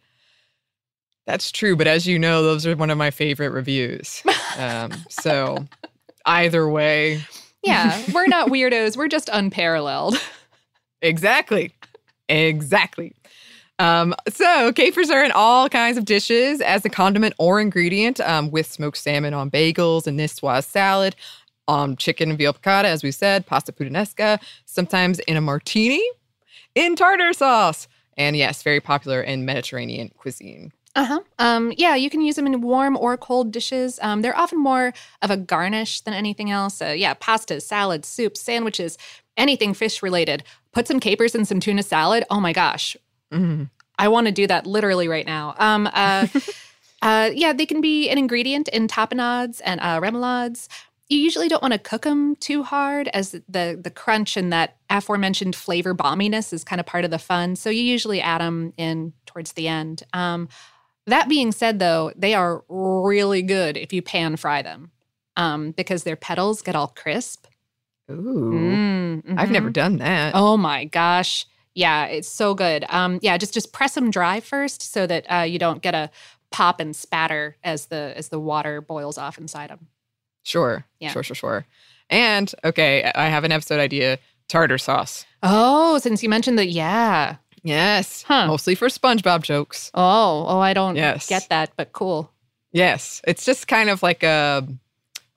That's 1.27 1.51
true. 1.53 1.77
But 1.77 1.87
as 1.87 2.07
you 2.07 2.19
know, 2.19 2.43
those 2.43 2.67
are 2.67 2.77
one 2.77 2.91
of 2.91 2.99
my 2.99 3.11
favorite 3.11 3.51
reviews. 3.51 4.23
Um, 4.59 4.93
so 5.11 5.67
either 6.25 6.69
way, 6.69 7.23
Yeah, 7.63 8.01
we're 8.15 8.27
not 8.27 8.49
weirdos. 8.49 8.97
We're 8.97 9.09
just 9.09 9.29
unparalleled. 9.33 10.17
Exactly. 11.03 11.73
Exactly. 12.29 13.13
Um, 13.79 14.15
so 14.29 14.73
capers 14.73 15.11
are 15.11 15.23
in 15.23 15.31
all 15.33 15.69
kinds 15.69 15.99
of 15.99 16.07
dishes 16.07 16.63
as 16.63 16.85
a 16.87 16.89
condiment 16.89 17.35
or 17.39 17.61
ingredient, 17.61 18.19
um, 18.21 18.51
with 18.51 18.67
smoked 18.67 18.97
salmon 18.97 19.35
on 19.35 19.51
bagels 19.51 20.07
and 20.07 20.19
niçoise 20.19 20.65
salad, 20.65 21.15
um, 21.69 21.95
chicken 21.97 22.31
and 22.31 22.39
veal 22.39 22.55
piccata, 22.55 22.85
as 22.85 23.03
we 23.03 23.11
said, 23.11 23.45
pasta 23.47 23.73
puttanesca, 23.73 24.41
sometimes 24.65 25.19
in 25.21 25.37
a 25.37 25.43
martini, 25.43 26.03
in 26.75 26.97
tartar 26.97 27.35
sauce, 27.35 27.87
and 28.17 28.35
yes, 28.37 28.63
very 28.63 28.81
popular 28.81 29.21
in 29.21 29.45
Mediterranean 29.45 30.11
cuisine. 30.17 30.73
Uh-huh. 30.97 31.21
Um, 31.39 31.75
yeah, 31.77 31.95
you 31.95 32.09
can 32.09 32.23
use 32.23 32.37
them 32.37 32.47
in 32.47 32.63
warm 32.63 32.97
or 32.97 33.19
cold 33.19 33.53
dishes. 33.53 33.99
Um, 34.01 34.23
they're 34.23 34.37
often 34.37 34.59
more 34.59 34.95
of 35.21 35.31
a 35.31 35.37
garnish 35.37 36.01
than 36.01 36.15
anything 36.15 36.51
else. 36.51 36.81
Uh, 36.81 36.95
yeah, 36.97 37.13
pastas, 37.15 37.63
salads, 37.63 38.09
soups, 38.09 38.41
sandwiches, 38.41 38.97
anything 39.37 39.75
fish 39.75 40.03
related. 40.03 40.43
Put 40.73 40.89
some 40.89 40.99
capers 40.99 41.35
in 41.35 41.45
some 41.45 41.61
tuna 41.61 41.83
salad. 41.83 42.25
Oh 42.31 42.41
my 42.41 42.55
gosh. 42.55 42.97
Mm. 43.31 43.69
I 43.99 44.09
want 44.09 44.27
to 44.27 44.33
do 44.33 44.47
that 44.47 44.67
literally 44.67 45.07
right 45.07 45.27
now. 45.27 45.55
Um, 45.59 45.87
uh, 45.93 46.27
uh, 47.03 47.31
yeah, 47.33 47.53
they 47.53 47.67
can 47.67 47.83
be 47.83 48.09
an 48.09 48.17
ingredient 48.17 48.69
in 48.69 48.89
tapenades 48.89 49.61
and 49.65 49.81
uh, 49.81 50.01
remoulades. 50.01 50.69
You 51.09 51.19
usually 51.19 51.49
don't 51.49 51.63
want 51.63 51.73
to 51.73 51.79
cook 51.79 52.03
them 52.03 52.35
too 52.37 52.65
hard, 52.65 53.09
as 53.09 53.31
the 53.31 53.79
the 53.81 53.93
crunch 53.95 54.37
and 54.37 54.53
that 54.53 54.77
aforementioned 54.91 55.55
flavor 55.55 55.95
bomminess 55.95 56.53
is 56.53 56.65
kind 56.65 56.81
of 56.81 56.87
part 56.87 57.05
of 57.05 57.13
the 57.13 57.19
fun. 57.19 57.55
So 57.55 57.71
you 57.71 57.83
usually 57.83 58.21
add 58.21 58.41
them 58.41 58.73
in 58.77 59.13
towards 59.25 59.53
the 59.53 59.69
end. 59.69 60.03
Um, 60.13 60.49
that 61.07 61.29
being 61.29 61.53
said, 61.53 61.79
though, 61.79 62.13
they 62.17 62.35
are 62.35 62.65
really 62.69 63.43
good 63.43 63.77
if 63.77 63.93
you 63.93 64.03
pan 64.03 64.37
fry 64.37 64.63
them 64.63 64.91
um, 65.37 65.71
because 65.73 66.05
their 66.05 66.17
petals 66.17 66.63
get 66.63 66.75
all 66.75 66.89
crisp. 66.89 67.47
Ooh. 68.11 68.53
Mm, 68.53 69.39
I've 69.39 69.49
mhm. 69.49 69.53
never 69.53 69.71
done 69.71 69.97
that. 69.99 70.35
Oh 70.35 70.57
my 70.57 70.85
gosh. 70.85 71.47
Yeah, 71.75 72.07
it's 72.07 72.29
so 72.29 72.55
good. 72.55 72.85
Um, 72.89 73.19
yeah, 73.21 73.37
just 73.37 73.53
just 73.53 73.73
press 73.73 73.95
them 73.95 74.11
dry 74.11 74.41
first 74.41 74.81
so 74.81 75.07
that 75.07 75.27
uh, 75.31 75.43
you 75.43 75.59
don't 75.59 75.83
get 75.83 75.95
a 75.95 76.11
pop 76.51 76.81
and 76.81 76.97
spatter 76.97 77.57
as 77.63 77.87
the 77.87 78.15
as 78.17 78.29
the 78.29 78.41
water 78.41 78.81
boils 78.81 79.19
off 79.19 79.37
inside 79.37 79.71
them. 79.71 79.89
Sure. 80.43 80.87
Yeah. 81.01 81.11
Sure, 81.11 81.23
sure, 81.23 81.35
sure. 81.35 81.67
And 82.09 82.55
okay, 82.65 83.11
I 83.15 83.27
have 83.27 83.45
an 83.45 83.53
episode 83.53 83.81
idea 83.81 84.19
tartar 84.49 84.79
sauce. 84.79 85.27
Oh, 85.43 85.99
since 85.99 86.23
you 86.23 86.29
mentioned 86.29 86.59
that, 86.59 86.69
yeah. 86.69 87.37
Yes. 87.67 88.23
Huh. 88.23 88.47
Mostly 88.47 88.77
for 88.77 88.87
SpongeBob 88.87 89.43
jokes. 89.43 89.91
Oh, 89.93 90.45
oh, 90.49 90.61
I 90.61 90.73
don't 90.73 90.95
Yes. 90.95 91.29
get 91.29 91.49
that, 91.49 91.73
but 91.77 91.93
cool. 91.93 92.31
Yes. 92.73 93.21
It's 93.27 93.45
just 93.45 93.67
kind 93.67 93.91
of 93.91 94.03
like 94.05 94.23
a 94.23 94.67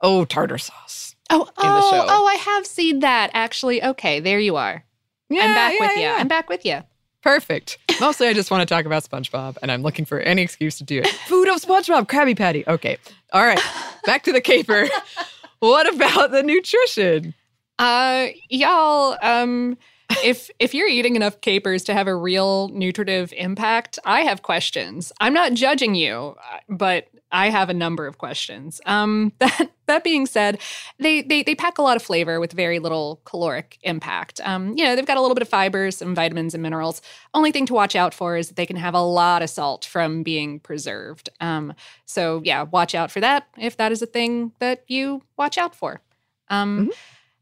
oh 0.01 0.25
tartar 0.25 0.59
sauce. 0.59 1.15
Oh, 1.31 1.47
oh, 1.57 2.05
oh, 2.07 2.27
I 2.27 2.35
have 2.35 2.65
seen 2.67 2.99
that 2.99 3.31
actually. 3.33 3.83
Okay, 3.83 4.19
there 4.19 4.39
you 4.39 4.57
are. 4.57 4.83
Yeah, 5.29 5.43
I'm 5.43 5.55
back 5.55 5.73
yeah, 5.73 5.87
with 5.87 5.97
you. 5.97 6.07
I'm 6.07 6.27
back 6.27 6.49
with 6.49 6.65
you. 6.65 6.83
Perfect. 7.23 7.79
Mostly 7.99 8.27
I 8.27 8.33
just 8.33 8.51
want 8.51 8.61
to 8.61 8.71
talk 8.73 8.85
about 8.85 9.03
SpongeBob 9.03 9.57
and 9.61 9.71
I'm 9.71 9.81
looking 9.81 10.05
for 10.05 10.19
any 10.19 10.41
excuse 10.43 10.77
to 10.77 10.83
do 10.83 10.99
it. 10.99 11.07
Food 11.27 11.47
of 11.49 11.55
SpongeBob, 11.61 12.07
Krabby 12.07 12.37
Patty. 12.37 12.63
Okay. 12.67 12.97
All 13.33 13.43
right. 13.43 13.59
Back 14.05 14.23
to 14.23 14.31
the 14.31 14.41
caper. 14.41 14.87
what 15.59 15.91
about 15.93 16.31
the 16.31 16.43
nutrition? 16.43 17.33
Uh, 17.79 18.27
y'all, 18.49 19.17
um, 19.21 19.77
if 20.23 20.49
if 20.59 20.73
you're 20.73 20.87
eating 20.87 21.15
enough 21.15 21.41
capers 21.41 21.83
to 21.83 21.93
have 21.93 22.07
a 22.07 22.15
real 22.15 22.69
nutritive 22.69 23.33
impact, 23.33 23.99
I 24.05 24.21
have 24.21 24.41
questions. 24.41 25.11
I'm 25.19 25.33
not 25.33 25.53
judging 25.53 25.95
you, 25.95 26.35
uh, 26.51 26.59
but 26.67 27.07
I 27.31 27.49
have 27.49 27.69
a 27.69 27.73
number 27.73 28.07
of 28.07 28.17
questions. 28.17 28.81
Um, 28.85 29.33
that 29.39 29.71
that 29.85 30.03
being 30.03 30.25
said, 30.25 30.59
they 30.97 31.21
they 31.21 31.43
they 31.43 31.55
pack 31.55 31.77
a 31.77 31.81
lot 31.81 31.95
of 31.95 32.01
flavor 32.01 32.39
with 32.39 32.53
very 32.53 32.79
little 32.79 33.21
caloric 33.25 33.77
impact. 33.83 34.41
Um, 34.43 34.75
you 34.77 34.83
know, 34.83 34.95
they've 34.95 35.05
got 35.05 35.17
a 35.17 35.21
little 35.21 35.35
bit 35.35 35.43
of 35.43 35.49
fibers, 35.49 35.97
some 35.97 36.15
vitamins 36.15 36.53
and 36.53 36.63
minerals. 36.63 37.01
Only 37.33 37.51
thing 37.51 37.65
to 37.67 37.73
watch 37.73 37.95
out 37.95 38.13
for 38.13 38.35
is 38.35 38.47
that 38.47 38.55
they 38.55 38.65
can 38.65 38.77
have 38.77 38.95
a 38.95 39.01
lot 39.01 39.41
of 39.41 39.49
salt 39.49 39.85
from 39.85 40.23
being 40.23 40.59
preserved. 40.59 41.29
Um, 41.39 41.73
so 42.05 42.41
yeah, 42.43 42.63
watch 42.63 42.95
out 42.95 43.11
for 43.11 43.19
that 43.19 43.47
if 43.57 43.77
that 43.77 43.91
is 43.91 44.01
a 44.01 44.07
thing 44.07 44.53
that 44.59 44.83
you 44.87 45.21
watch 45.37 45.57
out 45.57 45.75
for. 45.75 46.01
Um, 46.49 46.89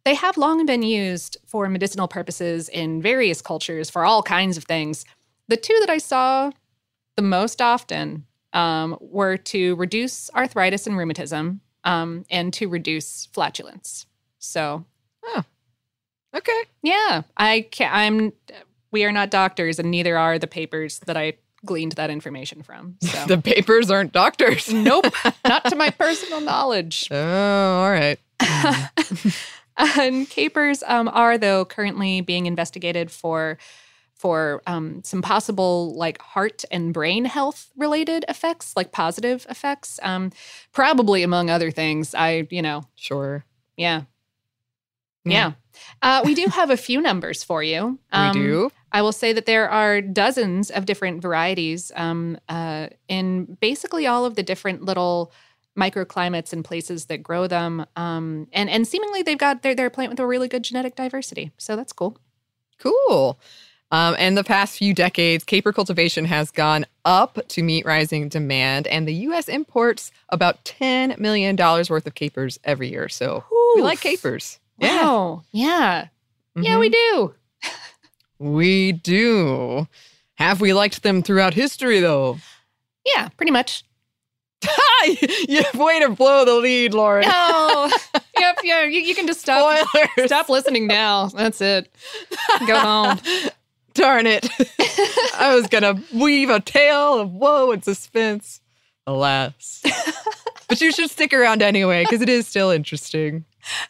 They 0.07 0.15
have 0.15 0.37
long 0.37 0.65
been 0.65 0.83
used 0.83 1.35
for 1.45 1.67
medicinal 1.67 2.07
purposes 2.07 2.69
in 2.69 3.01
various 3.01 3.41
cultures 3.41 3.89
for 3.89 4.05
all 4.05 4.23
kinds 4.23 4.55
of 4.55 4.63
things. 4.63 5.03
The 5.49 5.57
two 5.57 5.75
that 5.81 5.89
I 5.89 5.97
saw 5.97 6.51
the 7.17 7.21
most 7.21 7.61
often 7.61 8.25
um, 8.53 8.97
were 9.01 9.35
to 9.35 9.75
reduce 9.75 10.29
arthritis 10.33 10.87
and 10.87 10.97
rheumatism 10.97 11.59
um, 11.83 12.23
and 12.31 12.53
to 12.53 12.69
reduce 12.69 13.25
flatulence. 13.33 14.05
So, 14.39 14.85
oh, 15.25 15.43
Okay. 16.33 16.61
yeah, 16.81 17.23
I 17.35 17.67
can 17.69 17.89
I'm. 17.91 18.31
We 18.91 19.03
are 19.03 19.11
not 19.11 19.29
doctors, 19.29 19.77
and 19.77 19.91
neither 19.91 20.17
are 20.17 20.39
the 20.39 20.47
papers 20.47 20.99
that 20.99 21.17
I 21.17 21.33
gleaned 21.65 21.91
that 21.97 22.09
information 22.09 22.63
from. 22.63 22.95
So, 23.01 23.25
The 23.27 23.39
papers 23.39 23.91
aren't 23.91 24.13
doctors. 24.13 24.71
nope, 24.71 25.07
not 25.45 25.65
to 25.65 25.75
my 25.75 25.89
personal 25.89 26.39
knowledge. 26.39 27.09
Oh, 27.11 27.81
all 27.83 27.91
right. 27.91 28.17
and 29.99 30.29
capers 30.29 30.83
um, 30.87 31.07
are 31.09 31.37
though 31.37 31.65
currently 31.65 32.21
being 32.21 32.45
investigated 32.45 33.11
for 33.11 33.57
for 34.15 34.63
um, 34.65 35.03
some 35.03 35.21
possible 35.21 35.93
like 35.95 36.19
heart 36.21 36.63
and 36.71 36.91
brain 36.93 37.25
health 37.25 37.69
related 37.77 38.25
effects 38.27 38.73
like 38.75 38.91
positive 38.91 39.45
effects 39.49 39.99
um, 40.03 40.31
probably 40.73 41.21
among 41.23 41.49
other 41.49 41.69
things 41.71 42.15
i 42.15 42.47
you 42.49 42.61
know 42.61 42.83
Sure. 42.95 43.45
yeah 43.77 44.03
Yeah. 45.25 45.51
yeah 45.51 45.51
uh, 46.01 46.21
we 46.25 46.33
do 46.33 46.47
have 46.51 46.69
a 46.69 46.77
few 46.77 47.01
numbers 47.01 47.43
for 47.43 47.61
you 47.63 47.99
Um, 48.11 48.33
we 48.33 48.41
do. 48.41 48.71
I 48.91 49.01
will 49.01 49.11
say 49.11 49.33
that 49.33 49.45
there 49.45 49.69
are 49.69 50.01
dozens 50.01 50.71
of 50.71 50.85
different 50.85 51.21
varieties 51.21 51.91
um, 51.95 52.37
uh, 52.49 52.87
in 53.07 53.57
basically 53.59 54.07
all 54.07 54.25
of 54.25 54.35
the 54.35 54.43
different 54.43 54.81
little 54.83 55.31
microclimates 55.77 56.51
and 56.51 56.65
places 56.65 57.05
that 57.05 57.23
grow 57.23 57.47
them. 57.47 57.85
Um, 57.95 58.47
and 58.51 58.69
and 58.69 58.87
seemingly 58.87 59.21
they've 59.21 59.37
got 59.37 59.61
they're 59.61 59.75
they're 59.75 59.87
a 59.87 59.91
plant 59.91 60.09
with 60.09 60.19
a 60.19 60.27
really 60.27 60.47
good 60.47 60.63
genetic 60.63 60.95
diversity. 60.95 61.51
So 61.57 61.75
that's 61.75 61.93
cool. 61.93 62.17
Cool. 62.79 63.39
Um, 63.89 64.15
in 64.15 64.35
the 64.35 64.43
past 64.43 64.77
few 64.77 64.93
decades, 64.93 65.45
caper 65.45 65.71
cultivation 65.71 66.25
has 66.25 66.51
gone 66.51 66.85
up 67.05 67.39
to 67.47 67.63
meet 67.63 67.85
rising 67.85 68.27
demand, 68.27 68.85
and 68.87 69.07
the 69.07 69.13
U.S. 69.13 69.47
imports 69.47 70.11
about 70.27 70.65
$10 70.65 71.17
million 71.19 71.55
worth 71.55 72.05
of 72.05 72.13
capers 72.13 72.59
every 72.65 72.89
year. 72.89 73.07
So 73.07 73.45
we 73.75 73.81
like 73.81 73.99
Oof. 73.99 74.01
capers. 74.01 74.59
Yeah. 74.77 75.03
Wow. 75.03 75.43
Yeah. 75.51 76.07
Yeah, 76.57 76.79
we 76.79 76.89
do. 76.89 77.33
We 78.39 78.91
do. 78.91 79.87
Have 80.35 80.59
we 80.61 80.73
liked 80.73 81.01
them 81.03 81.23
throughout 81.23 81.53
history, 81.53 81.99
though? 81.99 82.37
Yeah, 83.05 83.29
pretty 83.29 83.51
much. 83.51 83.83
you 85.47 85.63
have 85.63 85.75
way 85.75 85.99
to 85.99 86.09
blow 86.09 86.45
the 86.45 86.55
lead, 86.55 86.93
Lauren. 86.93 87.25
Oh, 87.27 87.91
yep, 88.39 88.59
yeah. 88.63 88.83
You, 88.83 89.01
you 89.01 89.15
can 89.15 89.27
just 89.27 89.41
stop. 89.41 89.87
Spoilers. 89.87 90.27
Stop 90.27 90.49
listening 90.49 90.87
now. 90.87 91.27
That's 91.27 91.61
it. 91.61 91.93
Go 92.65 92.79
home. 92.79 93.19
Darn 93.93 94.27
it. 94.27 94.47
I 95.39 95.55
was 95.55 95.67
going 95.67 95.83
to 95.83 96.01
weave 96.15 96.49
a 96.49 96.59
tale 96.59 97.19
of 97.19 97.31
woe 97.31 97.71
and 97.71 97.83
suspense. 97.83 98.61
Alas. 99.07 99.81
but 100.67 100.81
you 100.81 100.91
should 100.91 101.09
stick 101.09 101.33
around 101.33 101.61
anyway, 101.61 102.03
because 102.03 102.21
it 102.21 102.29
is 102.29 102.47
still 102.47 102.69
interesting. 102.69 103.45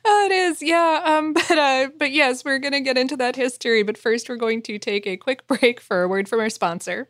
Oh, 0.06 0.26
it 0.26 0.32
is, 0.32 0.62
yeah. 0.62 1.02
Um, 1.04 1.34
but 1.34 1.52
uh, 1.52 1.90
but 1.98 2.12
yes, 2.12 2.46
we're 2.46 2.60
gonna 2.60 2.82
get 2.82 2.98
into 2.98 3.18
that 3.18 3.36
history. 3.36 3.84
But 3.84 3.98
first, 3.98 4.30
we're 4.30 4.36
going 4.38 4.62
to 4.64 4.80
take 4.80 5.06
a 5.06 5.18
quick 5.18 5.46
break 5.48 5.80
for 5.80 6.04
a 6.04 6.08
word 6.08 6.30
from 6.30 6.40
our 6.40 6.50
sponsor. 6.50 7.10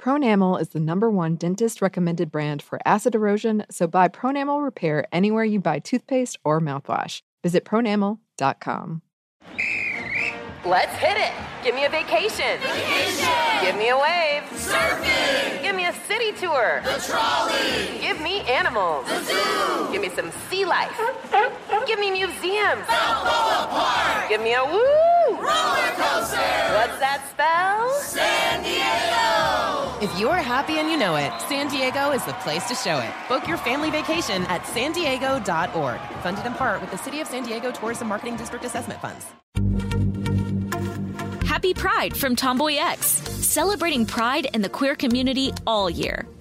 Pronamel 0.00 0.60
is 0.60 0.68
the 0.68 0.78
number 0.78 1.10
one 1.10 1.34
dentist 1.34 1.82
recommended 1.82 2.30
brand 2.30 2.62
for 2.62 2.78
acid 2.84 3.16
erosion, 3.16 3.64
so 3.68 3.88
buy 3.88 4.06
Pronamel 4.06 4.62
Repair 4.62 5.04
anywhere 5.10 5.44
you 5.44 5.58
buy 5.58 5.80
toothpaste 5.80 6.38
or 6.44 6.60
mouthwash. 6.60 7.22
Visit 7.42 7.64
pronamel.com. 7.64 9.02
Let's 10.64 10.94
hit 10.96 11.16
it. 11.16 11.32
Give 11.64 11.74
me 11.74 11.84
a 11.84 11.88
vacation. 11.88 12.60
Vacation. 12.60 13.28
Give 13.62 13.76
me 13.76 13.88
a 13.88 13.96
wave. 13.96 14.42
Surfing. 14.52 15.62
Give 15.62 15.74
me 15.74 15.86
a 15.86 15.92
city 16.06 16.32
tour. 16.32 16.80
The 16.84 17.02
trolley. 17.04 17.98
Give 18.00 18.20
me 18.20 18.40
animals. 18.42 19.06
The 19.08 19.22
zoo. 19.24 19.92
Give 19.92 20.02
me 20.02 20.10
some 20.10 20.30
sea 20.48 20.64
life. 20.64 21.00
Give 21.86 21.98
me 21.98 22.10
museums. 22.10 22.86
Balboa 22.86 23.68
Park. 23.70 24.28
Give 24.28 24.42
me 24.42 24.54
a 24.54 24.64
woo. 24.64 25.17
Roller 25.32 25.92
coaster. 25.96 26.54
What's 26.74 26.98
that 26.98 27.24
spell? 27.30 27.90
San 28.00 28.62
Diego. 28.62 29.98
If 30.00 30.18
you're 30.18 30.36
happy 30.36 30.78
and 30.78 30.88
you 30.90 30.96
know 30.96 31.16
it, 31.16 31.32
San 31.48 31.68
Diego 31.68 32.12
is 32.12 32.24
the 32.24 32.32
place 32.34 32.66
to 32.68 32.74
show 32.74 32.98
it. 32.98 33.12
Book 33.28 33.48
your 33.48 33.56
family 33.58 33.90
vacation 33.90 34.44
at 34.44 34.64
san 34.66 34.92
diego.org. 34.92 36.00
Funded 36.22 36.46
in 36.46 36.54
part 36.54 36.80
with 36.80 36.90
the 36.90 36.98
City 36.98 37.20
of 37.20 37.26
San 37.26 37.44
Diego 37.44 37.70
Tourism 37.70 38.08
Marketing 38.08 38.36
District 38.36 38.64
Assessment 38.64 39.00
Funds. 39.00 39.26
Happy 41.44 41.74
Pride 41.74 42.16
from 42.16 42.36
Tomboy 42.36 42.76
X, 42.76 43.06
celebrating 43.06 44.06
pride 44.06 44.46
and 44.54 44.62
the 44.62 44.68
queer 44.68 44.94
community 44.94 45.52
all 45.66 45.90
year. 45.90 46.28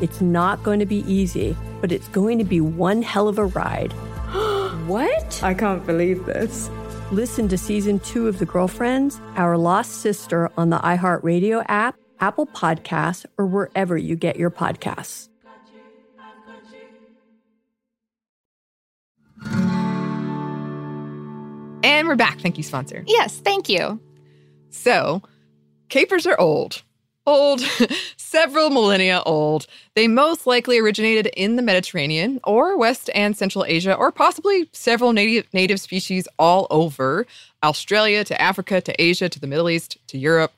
It's 0.00 0.20
not 0.20 0.62
going 0.62 0.80
to 0.80 0.86
be 0.86 1.04
easy, 1.10 1.56
but 1.80 1.92
it's 1.92 2.08
going 2.08 2.38
to 2.38 2.44
be 2.44 2.60
one 2.60 3.02
hell 3.02 3.28
of 3.28 3.38
a 3.38 3.46
ride. 3.46 3.92
what? 4.86 5.42
I 5.42 5.54
can't 5.54 5.84
believe 5.86 6.24
this. 6.26 6.68
Listen 7.12 7.48
to 7.48 7.58
season 7.58 8.00
two 8.00 8.26
of 8.26 8.38
The 8.38 8.46
Girlfriends, 8.46 9.20
Our 9.36 9.56
Lost 9.56 10.00
Sister 10.00 10.50
on 10.56 10.70
the 10.70 10.78
iHeartRadio 10.78 11.64
app, 11.68 11.96
Apple 12.20 12.46
Podcasts, 12.46 13.26
or 13.38 13.46
wherever 13.46 13.96
you 13.96 14.16
get 14.16 14.36
your 14.36 14.50
podcasts. 14.50 15.28
And 21.84 22.08
we're 22.08 22.16
back. 22.16 22.40
Thank 22.40 22.56
you, 22.56 22.62
sponsor. 22.62 23.04
Yes, 23.06 23.36
thank 23.36 23.68
you. 23.68 24.00
So, 24.70 25.22
capers 25.90 26.26
are 26.26 26.40
old. 26.40 26.82
Old, 27.26 27.60
several 28.16 28.70
millennia 28.70 29.22
old. 29.24 29.66
They 29.94 30.08
most 30.08 30.46
likely 30.46 30.78
originated 30.78 31.26
in 31.34 31.56
the 31.56 31.62
Mediterranean 31.62 32.38
or 32.44 32.76
West 32.76 33.08
and 33.14 33.36
Central 33.36 33.64
Asia, 33.66 33.94
or 33.94 34.12
possibly 34.12 34.68
several 34.72 35.12
native, 35.12 35.46
native 35.54 35.80
species 35.80 36.28
all 36.38 36.66
over 36.70 37.26
Australia 37.62 38.24
to 38.24 38.40
Africa 38.40 38.80
to 38.82 39.02
Asia 39.02 39.28
to 39.28 39.40
the 39.40 39.46
Middle 39.46 39.70
East 39.70 39.96
to 40.08 40.18
Europe. 40.18 40.52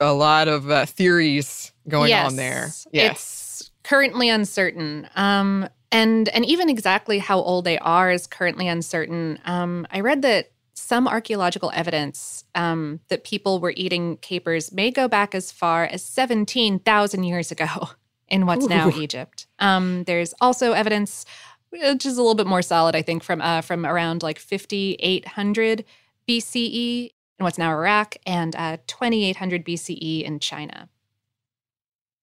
A 0.00 0.12
lot 0.12 0.48
of 0.48 0.70
uh, 0.70 0.86
theories 0.86 1.72
going 1.88 2.08
yes, 2.08 2.26
on 2.26 2.36
there. 2.36 2.70
It's 2.92 3.70
currently 3.84 4.28
uncertain. 4.28 5.08
Um, 5.14 5.68
and 5.92 6.28
and 6.30 6.44
even 6.44 6.68
exactly 6.68 7.20
how 7.20 7.38
old 7.38 7.64
they 7.64 7.78
are 7.78 8.10
is 8.10 8.26
currently 8.26 8.66
uncertain. 8.66 9.38
Um, 9.44 9.86
I 9.92 10.00
read 10.00 10.22
that 10.22 10.50
some 10.84 11.08
archaeological 11.08 11.72
evidence 11.74 12.44
um, 12.54 13.00
that 13.08 13.24
people 13.24 13.58
were 13.58 13.72
eating 13.74 14.18
capers 14.18 14.70
may 14.70 14.90
go 14.90 15.08
back 15.08 15.34
as 15.34 15.50
far 15.50 15.84
as 15.84 16.02
17,000 16.02 17.24
years 17.24 17.50
ago 17.50 17.66
in 18.28 18.44
what's 18.44 18.66
Ooh. 18.66 18.68
now 18.68 18.90
Egypt. 18.90 19.46
Um, 19.58 20.04
there's 20.04 20.34
also 20.42 20.72
evidence, 20.72 21.24
which 21.70 22.04
is 22.04 22.18
a 22.18 22.22
little 22.22 22.34
bit 22.34 22.46
more 22.46 22.60
solid, 22.60 22.94
I 22.94 23.02
think, 23.02 23.22
from 23.24 23.40
uh, 23.40 23.62
from 23.62 23.86
around 23.86 24.22
like 24.22 24.38
5,800 24.38 25.84
BCE 26.28 27.10
in 27.38 27.44
what's 27.44 27.58
now 27.58 27.70
Iraq 27.70 28.16
and 28.26 28.54
uh, 28.54 28.76
2,800 28.86 29.64
BCE 29.64 30.22
in 30.22 30.38
China. 30.38 30.88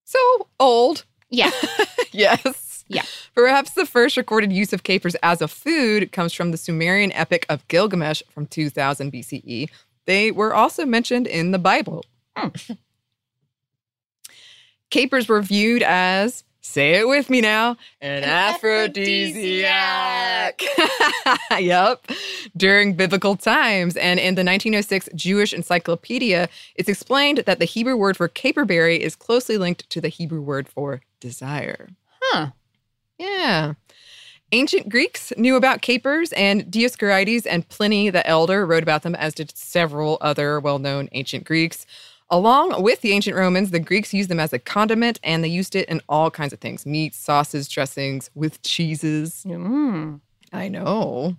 So 0.06 0.50
old. 0.60 1.06
Yeah. 1.30 1.52
yes. 2.12 2.71
Yeah. 2.96 3.04
Perhaps 3.36 3.72
the 3.72 3.86
first 3.86 4.18
recorded 4.18 4.52
use 4.52 4.74
of 4.74 4.84
capers 4.84 5.16
as 5.24 5.42
a 5.42 5.48
food 5.48 6.12
comes 6.12 6.34
from 6.34 6.52
the 6.52 6.58
Sumerian 6.58 7.12
epic 7.14 7.46
of 7.50 7.68
Gilgamesh 7.68 8.22
from 8.30 8.46
2000 8.46 9.12
BCE. 9.12 9.70
They 10.06 10.32
were 10.32 10.54
also 10.54 10.86
mentioned 10.86 11.28
in 11.28 11.52
the 11.52 11.60
Bible. 11.60 12.06
Hmm. 12.36 12.50
capers 14.90 15.28
were 15.28 15.42
viewed 15.42 15.82
as 15.84 16.44
Say 16.64 17.00
it 17.00 17.08
with 17.08 17.28
me 17.30 17.42
now. 17.42 17.76
An, 18.02 18.24
aphrodisiac. 18.24 19.02
yep. 21.60 22.06
During 22.56 22.94
biblical 22.94 23.36
times 23.36 23.98
and 23.98 24.20
in 24.20 24.36
the 24.36 24.44
1906 24.44 25.10
Jewish 25.16 25.54
Encyclopedia, 25.54 26.50
it's 26.76 26.88
explained 26.88 27.40
that 27.48 27.58
the 27.58 27.66
Hebrew 27.66 27.98
word 27.98 28.16
for 28.16 28.30
caperberry 28.30 29.00
is 29.00 29.16
closely 29.16 29.58
linked 29.58 29.90
to 29.90 30.00
the 30.00 30.10
Hebrew 30.10 30.42
word 30.42 30.70
for 30.70 31.02
desire. 31.20 31.90
Huh. 32.22 32.52
Yeah. 33.22 33.74
Ancient 34.52 34.90
Greeks 34.90 35.32
knew 35.38 35.56
about 35.56 35.82
capers, 35.82 36.34
and 36.34 36.66
Dioscorides 36.66 37.46
and 37.50 37.68
Pliny 37.70 38.10
the 38.10 38.26
Elder 38.28 38.66
wrote 38.66 38.84
about 38.84 39.04
them, 39.04 39.16
as 39.16 39.34
did 39.34 39.56
several 39.56 40.18
other 40.20 40.60
well 40.60 40.80
known 40.80 41.08
ancient 41.14 41.46
Greeks. 41.46 41.86
Along 42.30 42.82
with 42.82 43.02
the 43.02 43.12
ancient 43.12 43.36
Romans, 43.36 43.72
the 43.72 43.80
Greeks 43.80 44.14
used 44.14 44.30
them 44.30 44.40
as 44.40 44.54
a 44.54 44.60
condiment 44.60 45.20
and 45.22 45.44
they 45.44 45.50
used 45.50 45.76
it 45.76 45.88
in 45.90 46.02
all 46.10 46.32
kinds 46.32 46.54
of 46.54 46.60
things 46.60 46.86
meats, 46.86 47.18
sauces, 47.18 47.68
dressings, 47.68 48.30
with 48.36 48.62
cheeses. 48.64 49.44
Mm. 49.46 50.22
I 50.54 50.68
know. 50.68 51.36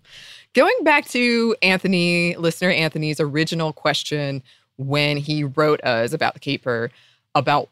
Going 0.55 0.77
back 0.83 1.07
to 1.09 1.57
Anthony, 1.63 2.37
listener 2.37 2.71
Anthony's 2.71 3.21
original 3.21 3.73
question 3.73 4.43
when 4.77 5.17
he 5.17 5.45
wrote 5.45 5.83
us 5.83 6.13
about 6.13 6.35
the 6.35 6.41
caper, 6.41 6.91
about 7.35 7.69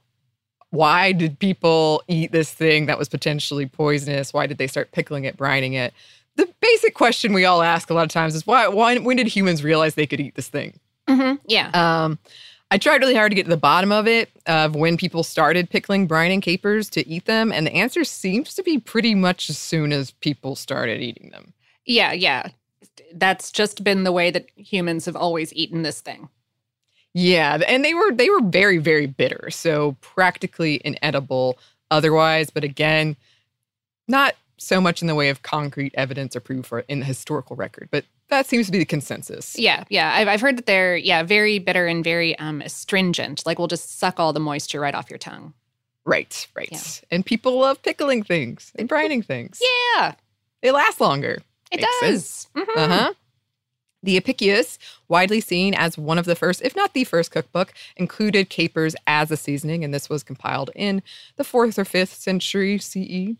why 0.70 1.12
did 1.12 1.38
people 1.38 2.02
eat 2.08 2.32
this 2.32 2.52
thing 2.52 2.86
that 2.86 2.98
was 2.98 3.08
potentially 3.08 3.66
poisonous? 3.66 4.32
Why 4.32 4.46
did 4.46 4.58
they 4.58 4.66
start 4.66 4.92
pickling 4.92 5.24
it, 5.24 5.36
brining 5.36 5.74
it? 5.74 5.92
The 6.36 6.48
basic 6.60 6.94
question 6.94 7.32
we 7.32 7.44
all 7.44 7.62
ask 7.62 7.90
a 7.90 7.94
lot 7.94 8.04
of 8.04 8.10
times 8.10 8.34
is 8.34 8.46
why, 8.46 8.68
why 8.68 8.96
when 8.98 9.16
did 9.16 9.26
humans 9.26 9.64
realize 9.64 9.94
they 9.94 10.06
could 10.06 10.20
eat 10.20 10.36
this 10.36 10.48
thing? 10.48 10.78
Mm-hmm. 11.08 11.36
Yeah. 11.46 11.70
Um, 11.74 12.18
I 12.70 12.78
tried 12.78 13.00
really 13.00 13.16
hard 13.16 13.32
to 13.32 13.34
get 13.34 13.44
to 13.44 13.50
the 13.50 13.56
bottom 13.56 13.90
of 13.90 14.06
it, 14.06 14.30
of 14.46 14.76
when 14.76 14.96
people 14.96 15.24
started 15.24 15.68
pickling 15.70 16.06
brining 16.06 16.40
capers 16.40 16.88
to 16.90 17.06
eat 17.08 17.24
them. 17.24 17.50
And 17.50 17.66
the 17.66 17.74
answer 17.74 18.04
seems 18.04 18.54
to 18.54 18.62
be 18.62 18.78
pretty 18.78 19.16
much 19.16 19.50
as 19.50 19.58
soon 19.58 19.92
as 19.92 20.12
people 20.12 20.54
started 20.54 21.00
eating 21.00 21.30
them. 21.30 21.52
Yeah, 21.84 22.12
yeah. 22.12 22.50
That's 23.12 23.50
just 23.50 23.82
been 23.82 24.04
the 24.04 24.12
way 24.12 24.30
that 24.30 24.46
humans 24.54 25.04
have 25.06 25.16
always 25.16 25.52
eaten 25.52 25.82
this 25.82 26.00
thing. 26.00 26.28
Yeah, 27.14 27.58
and 27.66 27.84
they 27.84 27.94
were 27.94 28.12
they 28.12 28.30
were 28.30 28.42
very 28.42 28.78
very 28.78 29.06
bitter, 29.06 29.50
so 29.50 29.96
practically 30.00 30.80
inedible 30.84 31.58
otherwise, 31.90 32.50
but 32.50 32.64
again, 32.64 33.16
not 34.06 34.34
so 34.58 34.80
much 34.80 35.00
in 35.00 35.08
the 35.08 35.14
way 35.14 35.28
of 35.30 35.42
concrete 35.42 35.94
evidence 35.96 36.36
or 36.36 36.40
proof 36.40 36.70
or 36.70 36.80
in 36.80 37.00
the 37.00 37.06
historical 37.06 37.56
record, 37.56 37.88
but 37.90 38.04
that 38.28 38.46
seems 38.46 38.66
to 38.66 38.72
be 38.72 38.78
the 38.78 38.84
consensus. 38.84 39.58
Yeah, 39.58 39.84
yeah. 39.88 40.14
I've, 40.14 40.28
I've 40.28 40.40
heard 40.40 40.56
that 40.56 40.66
they're 40.66 40.96
yeah 40.96 41.22
very 41.22 41.58
bitter 41.58 41.86
and 41.86 42.04
very 42.04 42.38
um, 42.38 42.62
astringent. 42.62 43.44
Like, 43.44 43.58
we'll 43.58 43.68
just 43.68 43.98
suck 43.98 44.20
all 44.20 44.32
the 44.32 44.40
moisture 44.40 44.80
right 44.80 44.94
off 44.94 45.10
your 45.10 45.18
tongue. 45.18 45.52
Right, 46.04 46.46
right. 46.54 46.68
Yeah. 46.70 46.80
And 47.10 47.26
people 47.26 47.58
love 47.58 47.82
pickling 47.82 48.22
things 48.22 48.72
and 48.76 48.88
brining 48.88 49.24
things. 49.24 49.60
Yeah, 49.96 50.14
they 50.62 50.70
last 50.70 51.00
longer. 51.00 51.38
It 51.70 51.80
Makes 51.80 52.00
does. 52.00 52.48
Mm-hmm. 52.56 52.78
Uh 52.78 52.88
huh. 52.88 53.12
The 54.02 54.16
Apicius, 54.16 54.78
widely 55.08 55.40
seen 55.40 55.74
as 55.74 55.98
one 55.98 56.18
of 56.18 56.24
the 56.24 56.34
first, 56.34 56.62
if 56.62 56.74
not 56.74 56.94
the 56.94 57.04
first 57.04 57.30
cookbook, 57.30 57.72
included 57.96 58.48
capers 58.48 58.96
as 59.06 59.30
a 59.30 59.36
seasoning, 59.36 59.84
and 59.84 59.92
this 59.92 60.08
was 60.08 60.22
compiled 60.22 60.70
in 60.74 61.02
the 61.36 61.44
fourth 61.44 61.78
or 61.78 61.84
fifth 61.84 62.14
century 62.14 62.78
CE. 62.78 63.36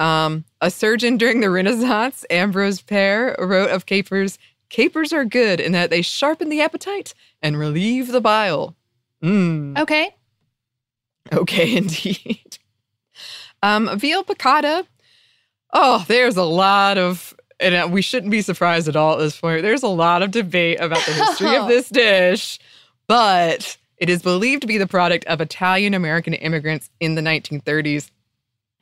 Um, 0.00 0.44
a 0.60 0.70
surgeon 0.70 1.16
during 1.16 1.40
the 1.40 1.50
Renaissance, 1.50 2.24
Ambrose 2.30 2.80
Pare, 2.80 3.36
wrote 3.38 3.70
of 3.70 3.86
capers 3.86 4.38
capers 4.70 5.12
are 5.12 5.24
good 5.24 5.60
in 5.60 5.72
that 5.72 5.90
they 5.90 6.00
sharpen 6.00 6.48
the 6.48 6.62
appetite 6.62 7.12
and 7.42 7.58
relieve 7.58 8.08
the 8.08 8.20
bile. 8.20 8.76
Mm. 9.22 9.78
Okay. 9.78 10.14
Okay, 11.32 11.76
indeed. 11.76 12.58
Um, 13.62 13.98
veal 13.98 14.24
piccata. 14.24 14.86
Oh, 15.72 16.04
there's 16.08 16.36
a 16.36 16.44
lot 16.44 16.96
of, 16.98 17.34
and 17.60 17.74
uh, 17.74 17.88
we 17.90 18.02
shouldn't 18.02 18.30
be 18.30 18.42
surprised 18.42 18.88
at 18.88 18.96
all 18.96 19.14
at 19.14 19.18
this 19.18 19.38
point. 19.38 19.62
There's 19.62 19.82
a 19.82 19.88
lot 19.88 20.22
of 20.22 20.30
debate 20.30 20.80
about 20.80 21.04
the 21.06 21.12
history 21.12 21.56
of 21.56 21.68
this 21.68 21.88
dish, 21.90 22.58
but 23.06 23.76
it 23.96 24.08
is 24.08 24.22
believed 24.22 24.62
to 24.62 24.66
be 24.66 24.78
the 24.78 24.86
product 24.86 25.24
of 25.26 25.40
Italian 25.40 25.94
American 25.94 26.34
immigrants 26.34 26.90
in 27.00 27.14
the 27.14 27.22
1930s 27.22 28.10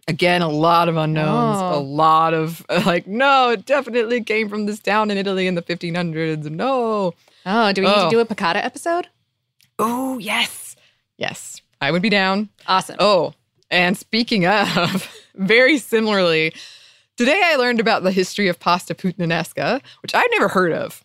Again, 0.09 0.41
a 0.41 0.49
lot 0.49 0.89
of 0.89 0.97
unknowns, 0.97 1.59
oh. 1.61 1.79
a 1.79 1.81
lot 1.81 2.33
of 2.33 2.65
like, 2.87 3.07
no, 3.07 3.51
it 3.51 3.67
definitely 3.67 4.25
came 4.25 4.49
from 4.49 4.65
this 4.65 4.79
town 4.79 5.11
in 5.11 5.19
Italy 5.19 5.47
in 5.47 5.55
the 5.55 5.61
1500s. 5.61 6.51
No. 6.51 7.13
Oh, 7.45 7.73
do 7.75 7.83
we 7.83 7.87
oh. 7.87 7.91
need 7.91 7.97
to 7.97 8.07
oh. 8.07 8.11
do 8.11 8.21
a 8.21 8.25
piccata 8.25 8.57
episode? 8.57 9.09
Oh, 9.79 10.17
yes. 10.17 10.77
Yes, 11.19 11.61
I 11.83 11.91
would 11.91 12.01
be 12.01 12.09
down. 12.09 12.49
Awesome. 12.67 12.97
Oh, 12.99 13.35
and 13.71 13.99
speaking 13.99 14.47
of, 14.47 15.15
very 15.35 15.77
similarly, 15.77 16.55
today 17.19 17.41
I 17.45 17.57
learned 17.57 17.81
about 17.81 18.05
the 18.05 18.13
history 18.13 18.49
of 18.49 18.59
pasta 18.59 18.95
puttanesca, 18.95 19.83
which 20.03 20.15
I'd 20.15 20.29
never 20.31 20.49
heard 20.49 20.73
of. 20.73 21.05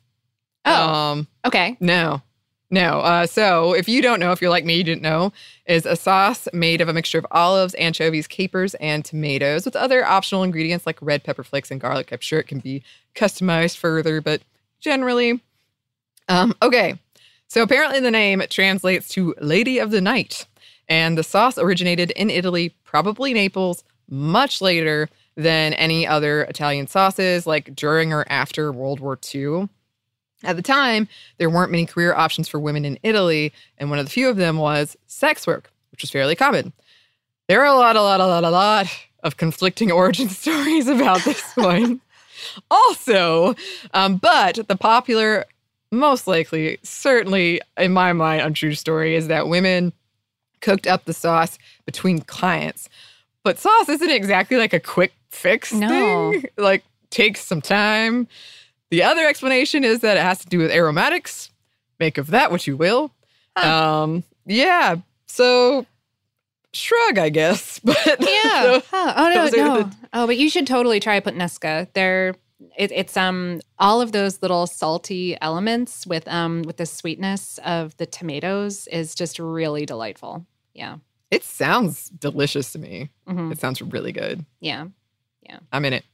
Oh, 0.64 0.94
um, 0.94 1.28
okay. 1.44 1.76
No, 1.82 2.22
no. 2.70 3.00
Uh, 3.00 3.26
so, 3.26 3.74
if 3.74 3.90
you 3.90 4.02
don't 4.02 4.20
know, 4.20 4.32
if 4.32 4.40
you're 4.40 4.52
like 4.52 4.64
me, 4.64 4.76
you 4.76 4.84
didn't 4.84 5.02
know, 5.02 5.34
is 5.66 5.86
a 5.86 5.98
sauce 5.98 6.48
made 6.54 6.80
of 6.80 6.88
a 6.88 6.94
mixture 6.94 7.18
of 7.18 7.26
olives, 7.32 7.74
anchovies, 7.74 8.28
capers, 8.28 8.76
and 8.76 9.04
tomatoes 9.04 9.66
with 9.66 9.76
other 9.76 10.06
optional 10.06 10.44
ingredients 10.44 10.86
like 10.86 10.98
red 11.02 11.24
pepper 11.24 11.44
flakes 11.44 11.72
and 11.72 11.82
garlic. 11.82 12.14
I'm 12.14 12.20
sure 12.22 12.40
it 12.40 12.48
can 12.48 12.60
be 12.60 12.84
customized 13.16 13.78
further, 13.78 14.22
but 14.22 14.42
generally. 14.80 15.42
Um, 16.30 16.54
okay. 16.62 16.98
So, 17.48 17.64
apparently, 17.64 18.00
the 18.00 18.12
name 18.12 18.42
translates 18.50 19.10
to 19.10 19.36
Lady 19.42 19.80
of 19.80 19.92
the 19.92 20.02
Night. 20.02 20.46
And 20.88 21.18
the 21.18 21.24
sauce 21.24 21.58
originated 21.58 22.12
in 22.12 22.30
Italy, 22.30 22.76
probably 22.84 23.34
Naples, 23.34 23.84
much 24.10 24.62
later 24.62 25.10
than 25.36 25.74
any 25.74 26.06
other 26.08 26.44
Italian 26.44 26.88
sauces, 26.88 27.48
like 27.48 27.76
during 27.76 28.14
or 28.14 28.26
after 28.30 28.72
World 28.72 29.00
War 29.00 29.18
II. 29.34 29.70
At 30.44 30.58
the 30.58 30.62
time, 30.62 31.08
there 31.38 31.50
weren't 31.50 31.72
many 31.72 31.86
career 31.86 32.14
options 32.14 32.48
for 32.48 32.60
women 32.60 32.86
in 32.86 33.00
Italy, 33.02 33.54
and 33.78 33.90
one 33.90 34.00
of 34.00 34.06
the 34.06 34.12
few 34.12 34.30
of 34.30 34.36
them 34.36 34.58
was 34.58 34.98
sex 35.08 35.48
work, 35.48 35.72
which 35.92 36.02
was 36.02 36.12
fairly 36.12 36.36
common. 36.36 36.74
There 37.48 37.62
are 37.62 37.66
a 37.66 37.74
lot, 37.74 37.96
a 37.96 38.02
lot, 38.02 38.20
a 38.20 38.28
lot, 38.28 38.44
a 38.44 38.50
lot 38.50 38.88
of 39.24 39.38
conflicting 39.38 39.92
origin 39.92 40.30
stories 40.30 40.88
about 40.88 41.24
this 41.24 41.42
one. 41.56 42.02
also, 42.70 43.56
um, 43.94 44.18
but 44.18 44.68
the 44.68 44.76
popular, 44.76 45.46
most 45.92 46.28
likely, 46.28 46.78
certainly 46.84 47.62
in 47.78 47.94
my 47.94 48.12
mind, 48.12 48.42
untrue 48.42 48.74
story 48.74 49.16
is 49.16 49.28
that 49.28 49.48
women 49.48 49.94
cooked 50.60 50.88
up 50.88 51.06
the 51.06 51.14
sauce 51.14 51.58
between 51.86 52.20
clients. 52.20 52.90
But 53.44 53.60
sauce 53.60 53.90
isn't 53.90 54.10
exactly 54.10 54.58
like 54.58 54.74
a 54.74 54.80
quick 54.80 55.14
fix 55.30 55.74
no. 55.74 55.88
thing. 56.32 56.46
Like 56.58 56.84
takes 57.10 57.42
some 57.42 57.62
time. 57.62 58.28
The 58.90 59.04
other 59.04 59.26
explanation 59.26 59.84
is 59.84 60.00
that 60.00 60.18
it 60.18 60.24
has 60.24 60.40
to 60.40 60.48
do 60.48 60.58
with 60.60 60.72
aromatics. 60.72 61.50
Make 62.00 62.18
of 62.18 62.28
that 62.28 62.52
what 62.52 62.68
you 62.68 62.78
will. 62.78 63.12
Huh. 63.58 64.04
Um, 64.04 64.24
yeah. 64.46 64.98
So 65.28 65.86
shrug, 66.74 67.18
I 67.18 67.30
guess. 67.30 67.80
But 67.84 67.98
yeah. 68.20 68.62
So, 68.64 68.84
huh. 68.92 69.14
Oh 69.16 69.34
no, 69.34 69.44
no. 69.46 69.84
The, 69.84 69.96
oh, 70.14 70.28
but 70.28 70.38
you 70.38 70.50
should 70.50 70.68
totally 70.68 71.00
try 71.00 71.20
puttanesca. 71.20 71.88
They're 71.94 72.36
it, 72.78 72.92
it's 72.92 73.18
um 73.18 73.62
all 73.78 74.02
of 74.02 74.12
those 74.12 74.42
little 74.42 74.68
salty 74.68 75.38
elements 75.42 76.08
with 76.08 76.28
um 76.28 76.64
with 76.64 76.78
the 76.78 76.86
sweetness 76.86 77.60
of 77.66 77.96
the 77.98 78.06
tomatoes 78.06 78.88
is 78.88 79.16
just 79.16 79.40
really 79.40 79.86
delightful. 79.86 80.46
Yeah. 80.74 80.98
It 81.34 81.44
sounds 81.44 82.10
delicious 82.10 82.72
to 82.74 82.80
me. 82.80 83.10
Mm-hmm. 83.28 83.52
It 83.52 83.60
sounds 83.60 83.82
really 83.82 84.12
good. 84.12 84.46
Yeah. 84.60 84.86
Yeah. 85.42 85.60
I'm 85.72 85.84
in 85.84 85.94
it. 85.94 86.06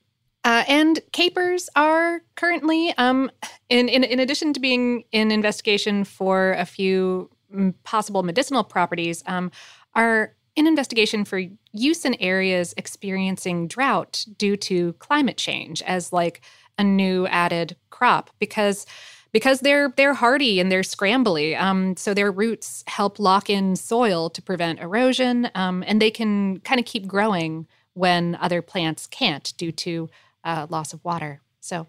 Uh, 0.46 0.64
and 0.70 1.02
capers 1.12 1.70
are 1.76 2.22
currently, 2.36 2.94
um, 2.98 3.30
in, 3.68 3.90
in, 3.90 4.06
in 4.06 4.22
addition 4.22 4.54
to 4.54 4.62
being 4.62 5.04
in 5.12 5.30
investigation 5.30 6.06
for 6.06 6.54
a 6.54 6.66
few 6.66 7.30
mm, 7.54 7.74
possible 7.84 8.24
medicinal 8.24 8.64
properties, 8.64 9.22
um, 9.26 9.52
are 9.94 10.36
in 10.56 10.66
investigation 10.68 11.26
for 11.26 11.42
use 11.74 12.06
in 12.06 12.16
areas 12.22 12.74
experiencing 12.78 13.68
drought 13.68 14.26
due 14.38 14.56
to 14.56 14.94
climate 14.94 15.36
change 15.36 15.82
as 15.82 16.14
like 16.14 16.42
a 16.78 16.84
new 16.84 17.28
added 17.28 17.76
crop 17.90 18.30
because 18.40 18.86
because 19.32 19.60
they're 19.62 19.94
they're 19.96 20.14
hardy 20.16 20.60
and 20.60 20.72
they're 20.72 20.82
scrambly. 20.82 21.60
Um, 21.60 21.96
so 21.98 22.14
their 22.14 22.32
roots 22.32 22.84
help 22.88 23.20
lock 23.20 23.50
in 23.50 23.76
soil 23.76 24.30
to 24.30 24.42
prevent 24.42 24.80
erosion, 24.80 25.50
um, 25.56 25.84
and 25.86 26.02
they 26.02 26.12
can 26.12 26.60
kind 26.62 26.80
of 26.80 26.86
keep 26.86 27.08
growing 27.08 27.68
when 27.94 28.36
other 28.36 28.62
plants 28.62 29.08
can't 29.08 29.54
due 29.58 29.72
to 29.72 30.10
uh, 30.44 30.68
loss 30.70 30.94
of 30.94 31.04
water. 31.04 31.42
So, 31.60 31.88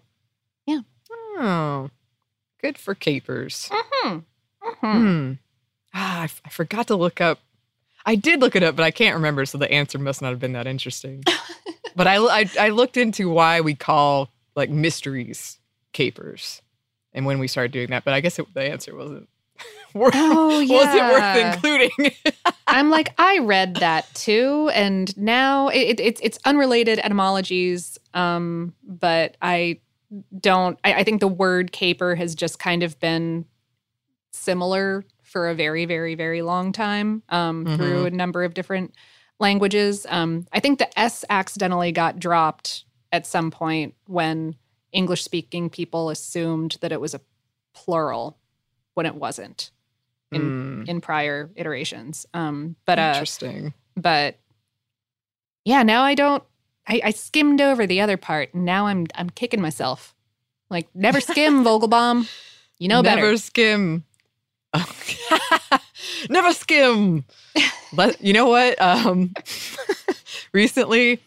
yeah. 0.65 0.81
Oh, 1.37 1.89
good 2.61 2.77
for 2.77 2.93
capers. 2.93 3.69
Mm-hmm. 3.71 4.17
Mm-hmm. 4.63 4.97
Hmm. 4.97 5.33
Ah, 5.93 6.21
I, 6.21 6.23
f- 6.25 6.41
I 6.45 6.49
forgot 6.49 6.87
to 6.87 6.95
look 6.95 7.21
up. 7.21 7.39
I 8.05 8.15
did 8.15 8.41
look 8.41 8.55
it 8.55 8.63
up, 8.63 8.75
but 8.75 8.83
I 8.83 8.91
can't 8.91 9.15
remember, 9.15 9.45
so 9.45 9.57
the 9.57 9.71
answer 9.71 9.99
must 9.99 10.21
not 10.21 10.29
have 10.29 10.39
been 10.39 10.53
that 10.53 10.67
interesting. 10.67 11.23
but 11.95 12.07
I, 12.07 12.17
I, 12.17 12.49
I 12.59 12.69
looked 12.69 12.97
into 12.97 13.29
why 13.29 13.61
we 13.61 13.75
call 13.75 14.29
like 14.55 14.69
mysteries 14.69 15.59
capers, 15.93 16.61
and 17.13 17.25
when 17.25 17.39
we 17.39 17.47
started 17.47 17.71
doing 17.71 17.89
that. 17.89 18.03
But 18.03 18.13
I 18.13 18.21
guess 18.21 18.39
it, 18.39 18.53
the 18.53 18.61
answer 18.61 18.95
wasn't 18.95 19.27
Wor- 19.93 20.11
Oh, 20.13 20.59
yeah. 20.61 20.75
Was 20.75 20.95
it 20.95 21.01
worth 21.01 21.55
including? 21.55 22.33
I'm 22.67 22.89
like, 22.89 23.13
I 23.17 23.39
read 23.39 23.75
that 23.75 24.11
too, 24.13 24.69
and 24.73 25.15
now 25.17 25.67
it, 25.67 25.79
it, 25.79 25.99
it's 25.99 26.21
it's 26.23 26.39
unrelated 26.45 26.99
etymologies. 26.99 27.97
Um, 28.13 28.73
but 28.83 29.35
I 29.41 29.79
don't. 30.39 30.79
I, 30.83 30.93
I 30.95 31.03
think 31.03 31.19
the 31.19 31.27
word 31.27 31.71
caper 31.71 32.15
has 32.15 32.33
just 32.35 32.59
kind 32.59 32.83
of 32.83 32.99
been 32.99 33.45
similar 34.33 35.03
for 35.23 35.49
a 35.49 35.55
very, 35.55 35.85
very, 35.85 36.15
very 36.15 36.41
long 36.41 36.71
time 36.71 37.23
um, 37.29 37.65
through 37.77 38.03
Mhm. 38.03 38.07
a 38.07 38.11
number 38.11 38.43
of 38.43 38.53
different 38.53 38.93
languages. 39.39 40.05
Um, 40.09 40.45
I 40.51 40.59
think 40.59 40.79
the 40.79 40.99
S 40.99 41.23
accidentally 41.29 41.91
got 41.91 42.19
dropped 42.19 42.85
at 43.11 43.25
some 43.25 43.51
point 43.51 43.93
when 44.07 44.55
English 44.91 45.23
speaking 45.23 45.69
people 45.69 46.09
assumed 46.09 46.77
that 46.81 46.91
it 46.91 46.99
was 47.01 47.13
a 47.13 47.21
plural 47.73 48.37
when 48.93 49.05
it 49.05 49.15
wasn't 49.15 49.71
in 50.31 50.41
Hmm, 50.41 50.83
in 50.89 51.01
prior 51.01 51.49
iterations. 51.55 52.25
Um, 52.33 52.75
but 52.85 52.99
uh, 52.99 53.11
interesting. 53.15 53.73
but 53.95 54.37
yeah, 55.65 55.83
now 55.83 56.03
I 56.03 56.15
don't. 56.15 56.43
I, 56.87 57.01
I 57.05 57.11
skimmed 57.11 57.61
over 57.61 57.85
the 57.85 58.01
other 58.01 58.17
part, 58.17 58.53
and 58.53 58.65
now 58.65 58.87
I'm 58.87 59.07
I'm 59.15 59.29
kicking 59.29 59.61
myself. 59.61 60.15
Like 60.69 60.87
never 60.95 61.19
skim, 61.21 61.63
Vogelbaum. 61.65 62.29
You 62.79 62.87
know 62.87 63.01
Never 63.01 63.21
better. 63.21 63.37
skim. 63.37 64.03
Never 66.29 66.53
skim. 66.53 67.25
Let, 67.93 68.21
you 68.21 68.33
know 68.33 68.47
what? 68.47 68.81
Um, 68.81 69.33
recently, 70.53 71.19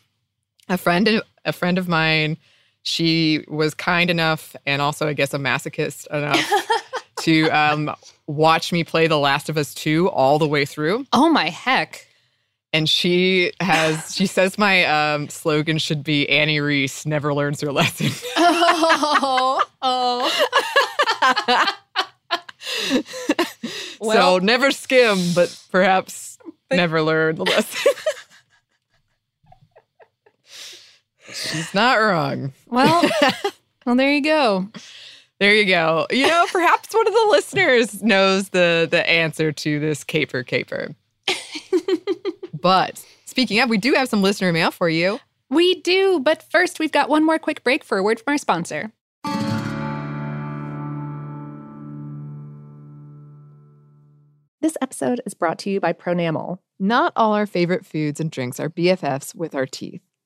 a 0.69 0.79
friend 0.79 1.23
a 1.45 1.53
friend 1.53 1.79
of 1.79 1.89
mine, 1.89 2.37
she 2.85 3.45
was 3.49 3.75
kind 3.75 4.11
enough, 4.11 4.55
and 4.65 4.81
also 4.81 5.09
I 5.09 5.15
guess 5.15 5.35
a 5.35 5.39
masochist 5.39 6.07
enough 6.09 6.47
to 7.23 7.49
um, 7.49 7.91
watch 8.27 8.73
me 8.73 8.85
play 8.85 9.07
The 9.09 9.19
Last 9.19 9.49
of 9.49 9.57
Us 9.57 9.75
Two 9.75 10.09
all 10.11 10.39
the 10.39 10.47
way 10.47 10.65
through. 10.65 11.07
Oh 11.13 11.29
my 11.31 11.49
heck! 11.49 12.07
And 12.75 12.89
she 12.89 13.53
has 13.61 14.15
she 14.17 14.27
says 14.27 14.59
my 14.59 14.85
um, 14.85 15.29
slogan 15.31 15.79
should 15.79 16.05
be 16.05 16.29
Annie 16.29 16.61
Reese 16.61 17.07
never 17.07 17.35
learns 17.35 17.61
her 17.63 17.73
lesson. 17.73 18.11
Oh, 18.77 19.63
oh. 19.83 20.31
so 22.93 24.01
Well- 24.01 24.41
never 24.41 24.71
skim, 24.71 25.19
but 25.35 25.57
perhaps 25.71 26.39
never 26.71 27.01
learn 27.03 27.37
the 27.37 27.45
lesson. 27.45 27.93
She's 31.35 31.75
not 31.75 31.97
wrong. 31.97 32.53
Well, 32.69 33.03
well, 33.87 33.97
there 33.97 34.13
you 34.13 34.23
go. 34.23 34.69
There 35.41 35.55
you 35.55 35.67
go. 35.67 36.07
You 36.11 36.27
know, 36.29 36.47
perhaps 36.51 36.95
one 36.95 37.07
of 37.07 37.13
the 37.13 37.27
listeners 37.31 38.03
knows 38.03 38.51
the 38.51 38.87
the 38.91 39.09
answer 39.09 39.53
to 39.53 39.81
this 39.81 40.05
caper 40.05 40.43
caper. 40.43 40.95
but 42.61 43.05
speaking 43.25 43.61
of, 43.61 43.69
we 43.69 43.79
do 43.79 43.95
have 43.95 44.09
some 44.09 44.23
listener 44.23 44.53
mail 44.53 44.71
for 44.71 44.89
you. 44.89 45.19
We 45.51 45.81
do, 45.83 46.21
but 46.21 46.43
first 46.43 46.79
we've 46.79 46.93
got 46.93 47.09
one 47.09 47.25
more 47.25 47.39
quick 47.39 47.65
break 47.65 47.85
for 47.85 47.99
a 47.99 48.03
word 48.03 48.21
from 48.21 48.33
our 48.33 48.39
sponsor. 48.39 48.93
This 54.61 54.79
episode 54.81 55.21
is 55.27 55.35
brought 55.35 55.59
to 55.61 55.71
you 55.71 55.79
by 55.79 55.93
Pronamel. 55.93 56.59
Not 56.79 57.13
all 57.17 57.35
our 57.35 57.45
favorite 57.45 57.85
foods 57.85 58.19
and 58.19 58.31
drinks 58.31 58.59
are 58.59 58.71
BFFs 58.71 59.35
with 59.35 59.55
our 59.55 59.67
teeth. 59.67 60.01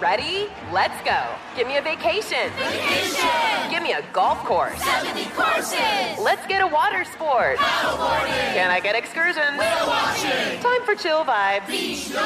Ready? 0.00 0.48
Let's 0.72 1.00
go. 1.04 1.22
Give 1.54 1.68
me 1.68 1.76
a 1.76 1.82
vacation. 1.82 2.50
Vacation! 2.56 3.70
Give 3.70 3.84
me 3.84 3.92
a 3.92 4.02
golf 4.12 4.38
course. 4.38 4.82
70 4.82 5.26
courses! 5.26 6.18
Let's 6.18 6.44
get 6.48 6.60
a 6.60 6.66
water 6.66 7.04
sport. 7.04 7.58
Paddleboarding! 7.58 8.54
Can 8.54 8.70
I 8.70 8.80
get 8.80 8.96
excursions? 8.96 9.56
Whale 9.56 9.86
watching! 9.86 10.58
Time 10.60 10.82
for 10.84 10.96
chill 10.96 11.22
vibes. 11.24 11.68
Beach 11.68 12.08
yoga! 12.08 12.20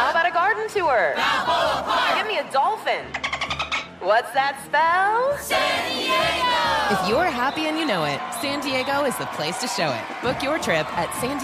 How 0.00 0.10
about 0.10 0.26
a 0.26 0.30
garden 0.30 0.68
tour? 0.68 1.12
Balboa 1.16 1.82
Park! 1.84 2.16
Give 2.16 2.26
me 2.26 2.38
a 2.38 2.50
dolphin. 2.50 3.04
What's 4.00 4.32
that 4.32 4.56
spell? 4.64 5.36
San 5.36 5.60
Diego! 5.92 6.96
If 6.96 7.08
you're 7.10 7.28
happy 7.28 7.66
and 7.66 7.76
you 7.76 7.84
know 7.84 8.04
it, 8.04 8.20
San 8.40 8.60
Diego 8.60 9.04
is 9.04 9.16
the 9.18 9.26
place 9.36 9.58
to 9.60 9.68
show 9.68 9.92
it. 9.92 10.22
Book 10.22 10.42
your 10.42 10.58
trip 10.58 10.86
at 10.96 11.12
san 11.20 11.36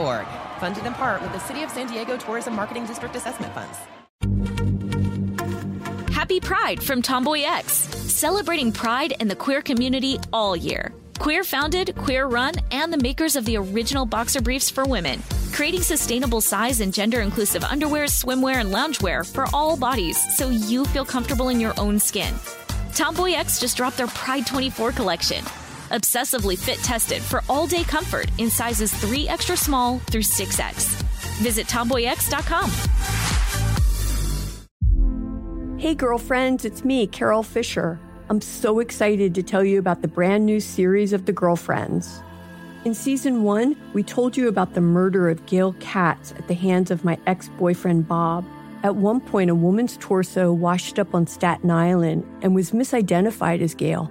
org. 0.00 0.26
Funded 0.58 0.86
in 0.86 0.94
part 0.94 1.20
with 1.20 1.32
the 1.32 1.40
City 1.40 1.62
of 1.62 1.70
San 1.70 1.86
Diego 1.86 2.16
Tourism 2.16 2.54
Marketing 2.54 2.86
District 2.86 3.14
Assessment 3.14 3.52
Funds. 3.54 3.78
Happy 6.12 6.40
Pride 6.40 6.82
from 6.82 7.02
Tomboy 7.02 7.42
X, 7.42 7.72
celebrating 7.72 8.72
pride 8.72 9.14
and 9.20 9.30
the 9.30 9.36
queer 9.36 9.60
community 9.60 10.18
all 10.32 10.56
year. 10.56 10.92
Queer 11.18 11.44
founded, 11.44 11.94
queer 11.96 12.26
run, 12.26 12.54
and 12.70 12.92
the 12.92 12.98
makers 12.98 13.36
of 13.36 13.44
the 13.44 13.56
original 13.56 14.06
boxer 14.06 14.40
briefs 14.40 14.70
for 14.70 14.84
women, 14.84 15.22
creating 15.52 15.82
sustainable 15.82 16.40
size 16.40 16.80
and 16.80 16.92
gender 16.92 17.20
inclusive 17.20 17.62
underwear, 17.62 18.06
swimwear, 18.06 18.56
and 18.56 18.70
loungewear 18.70 19.30
for 19.30 19.46
all 19.52 19.76
bodies 19.76 20.18
so 20.36 20.48
you 20.48 20.84
feel 20.86 21.04
comfortable 21.04 21.50
in 21.50 21.60
your 21.60 21.78
own 21.78 21.98
skin. 21.98 22.34
Tomboy 22.94 23.32
X 23.32 23.60
just 23.60 23.76
dropped 23.76 23.98
their 23.98 24.06
Pride 24.08 24.46
24 24.46 24.92
collection. 24.92 25.44
Obsessively 25.90 26.58
fit 26.58 26.78
tested 26.78 27.22
for 27.22 27.44
all 27.48 27.66
day 27.66 27.84
comfort 27.84 28.28
in 28.38 28.50
sizes 28.50 28.92
3 28.92 29.28
extra 29.28 29.56
small 29.56 30.00
through 30.10 30.22
6X. 30.22 31.00
Visit 31.40 31.66
tomboyx.com. 31.68 32.70
Hey, 35.78 35.94
girlfriends, 35.94 36.64
it's 36.64 36.84
me, 36.84 37.06
Carol 37.06 37.44
Fisher. 37.44 38.00
I'm 38.28 38.40
so 38.40 38.80
excited 38.80 39.34
to 39.36 39.42
tell 39.44 39.62
you 39.62 39.78
about 39.78 40.02
the 40.02 40.08
brand 40.08 40.44
new 40.44 40.58
series 40.58 41.12
of 41.12 41.26
The 41.26 41.32
Girlfriends. 41.32 42.20
In 42.84 42.92
season 42.92 43.44
one, 43.44 43.76
we 43.92 44.02
told 44.02 44.36
you 44.36 44.48
about 44.48 44.74
the 44.74 44.80
murder 44.80 45.28
of 45.28 45.46
Gail 45.46 45.74
Katz 45.78 46.32
at 46.32 46.48
the 46.48 46.54
hands 46.54 46.90
of 46.90 47.04
my 47.04 47.16
ex 47.28 47.48
boyfriend, 47.50 48.08
Bob. 48.08 48.44
At 48.82 48.96
one 48.96 49.20
point, 49.20 49.50
a 49.50 49.54
woman's 49.54 49.96
torso 49.98 50.52
washed 50.52 50.98
up 50.98 51.14
on 51.14 51.28
Staten 51.28 51.70
Island 51.70 52.24
and 52.42 52.56
was 52.56 52.72
misidentified 52.72 53.60
as 53.60 53.74
Gail. 53.74 54.10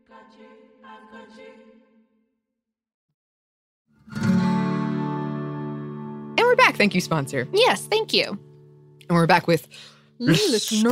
Thank 6.81 6.95
you, 6.95 7.01
sponsor. 7.01 7.47
Yes, 7.53 7.85
thank 7.85 8.11
you. 8.11 8.25
And 9.07 9.11
we're 9.11 9.27
back 9.27 9.45
with 9.45 9.67
listener. 10.17 10.89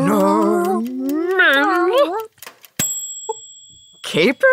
Caper? 4.03 4.47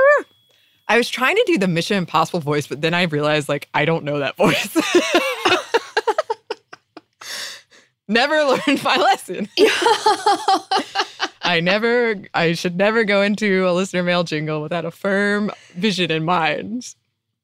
I 0.89 0.97
was 0.97 1.11
trying 1.11 1.37
to 1.37 1.45
do 1.47 1.59
the 1.59 1.69
Mission 1.69 1.99
Impossible 1.99 2.41
voice, 2.41 2.67
but 2.67 2.81
then 2.81 2.95
I 2.95 3.03
realized 3.03 3.51
like 3.51 3.69
I 3.75 3.85
don't 3.85 4.03
know 4.03 4.21
that 4.21 4.39
voice. 4.39 4.75
never 8.09 8.43
learned 8.43 8.83
my 8.83 8.97
lesson. 8.97 9.47
I 11.43 11.61
never 11.61 12.15
I 12.33 12.55
should 12.55 12.79
never 12.79 13.05
go 13.05 13.21
into 13.21 13.69
a 13.69 13.73
listener 13.73 14.03
mail 14.03 14.25
jingle 14.25 14.63
without 14.63 14.87
a 14.87 14.91
firm 14.91 15.51
vision 15.75 16.11
in 16.11 16.25
mind. 16.25 16.95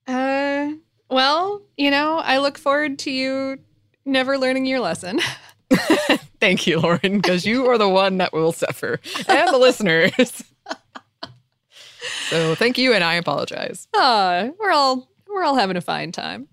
Uh, 0.06 0.70
well, 1.10 1.60
you 1.76 1.90
know, 1.90 2.20
I 2.20 2.38
look 2.38 2.56
forward 2.56 2.98
to 3.00 3.10
you 3.10 3.58
never 4.04 4.38
learning 4.38 4.66
your 4.66 4.80
lesson. 4.80 5.20
Thank 6.40 6.66
you, 6.66 6.80
Lauren, 6.80 7.18
because 7.18 7.46
you 7.46 7.66
are 7.68 7.78
the 7.78 7.88
one 7.88 8.18
that 8.18 8.32
will 8.32 8.52
suffer 8.52 9.00
and 9.28 9.48
the 9.48 9.58
listeners. 9.58 10.42
so 12.28 12.54
thank 12.56 12.78
you, 12.78 12.92
and 12.92 13.04
I 13.04 13.14
apologize. 13.14 13.86
Ah, 13.94 14.48
we're 14.58 14.72
all 14.72 15.08
we're 15.28 15.44
all 15.44 15.54
having 15.54 15.76
a 15.76 15.80
fine 15.80 16.12
time. 16.12 16.48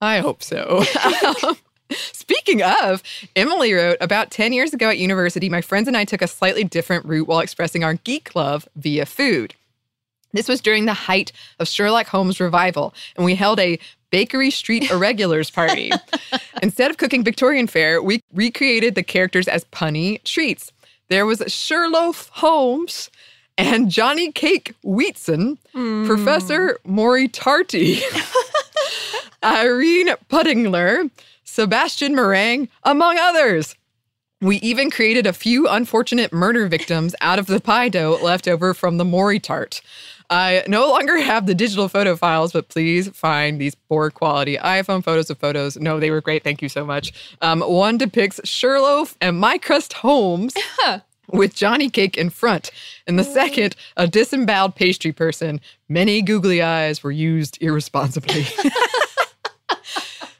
I 0.00 0.18
hope 0.18 0.42
so. 0.42 0.84
Um, 1.24 1.56
Speaking 1.90 2.62
of, 2.62 3.02
Emily 3.34 3.72
wrote 3.72 3.96
about 4.00 4.30
10 4.30 4.52
years 4.52 4.74
ago 4.74 4.90
at 4.90 4.98
university, 4.98 5.48
my 5.48 5.62
friends 5.62 5.88
and 5.88 5.96
I 5.96 6.04
took 6.04 6.20
a 6.20 6.28
slightly 6.28 6.62
different 6.62 7.06
route 7.06 7.26
while 7.26 7.40
expressing 7.40 7.82
our 7.82 7.94
geek 7.94 8.34
love 8.34 8.68
via 8.76 9.06
food. 9.06 9.54
This 10.32 10.48
was 10.48 10.60
during 10.60 10.84
the 10.84 10.92
height 10.92 11.32
of 11.58 11.68
Sherlock 11.68 12.06
Holmes 12.08 12.40
revival, 12.40 12.94
and 13.16 13.24
we 13.24 13.34
held 13.34 13.58
a 13.58 13.78
Bakery 14.10 14.50
Street 14.50 14.90
Irregulars 14.90 15.50
party. 15.50 15.90
Instead 16.62 16.90
of 16.90 16.96
cooking 16.96 17.24
Victorian 17.24 17.66
fare, 17.66 18.02
we 18.02 18.22
recreated 18.32 18.94
the 18.94 19.02
characters 19.02 19.48
as 19.48 19.64
punny 19.66 20.22
treats. 20.24 20.72
There 21.08 21.26
was 21.26 21.42
Sherlock 21.46 22.16
Holmes 22.32 23.10
and 23.56 23.90
Johnny 23.90 24.30
Cake 24.30 24.74
Wheatson, 24.82 25.58
mm. 25.74 26.06
Professor 26.06 26.78
Moriarty, 26.84 28.00
Irene 29.44 30.14
Puddingler, 30.28 31.10
Sebastian 31.44 32.14
Meringue, 32.14 32.68
among 32.84 33.18
others. 33.18 33.74
We 34.40 34.58
even 34.58 34.90
created 34.90 35.26
a 35.26 35.32
few 35.32 35.66
unfortunate 35.66 36.32
murder 36.32 36.68
victims 36.68 37.16
out 37.20 37.40
of 37.40 37.46
the 37.46 37.60
pie 37.60 37.88
dough 37.88 38.18
left 38.22 38.46
over 38.46 38.72
from 38.72 38.96
the 38.96 39.04
Mori 39.04 39.40
tart. 39.40 39.80
I 40.30 40.62
no 40.68 40.88
longer 40.88 41.18
have 41.20 41.46
the 41.46 41.54
digital 41.54 41.88
photo 41.88 42.14
files, 42.16 42.52
but 42.52 42.68
please 42.68 43.08
find 43.08 43.60
these 43.60 43.74
poor 43.74 44.10
quality 44.10 44.56
iPhone 44.56 45.02
photos 45.02 45.30
of 45.30 45.38
photos. 45.38 45.76
No, 45.78 45.98
they 45.98 46.10
were 46.10 46.20
great. 46.20 46.44
Thank 46.44 46.60
you 46.60 46.68
so 46.68 46.84
much. 46.84 47.12
Um, 47.40 47.60
one 47.60 47.96
depicts 47.96 48.40
Sherlock 48.44 49.10
and 49.20 49.38
My 49.38 49.58
Crust 49.58 49.94
Holmes. 49.94 50.54
with 51.30 51.54
Johnny 51.54 51.90
Cake 51.90 52.16
in 52.16 52.30
front. 52.30 52.70
And 53.06 53.18
the 53.18 53.22
second, 53.22 53.76
a 53.98 54.06
disemboweled 54.06 54.74
pastry 54.76 55.12
person. 55.12 55.60
Many 55.86 56.22
googly 56.22 56.62
eyes 56.62 57.02
were 57.02 57.10
used 57.10 57.58
irresponsibly. 57.60 58.46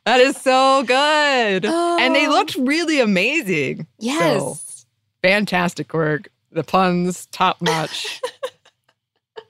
That 0.08 0.20
is 0.20 0.38
so 0.38 0.84
good. 0.84 1.66
Oh. 1.66 1.98
And 2.00 2.14
they 2.14 2.26
oh. 2.26 2.30
looked 2.30 2.54
really 2.54 2.98
amazing. 2.98 3.86
Yes. 3.98 4.40
So, 4.40 4.86
fantastic 5.22 5.92
work. 5.92 6.30
The 6.50 6.64
puns, 6.64 7.26
top 7.26 7.60
notch. 7.60 8.18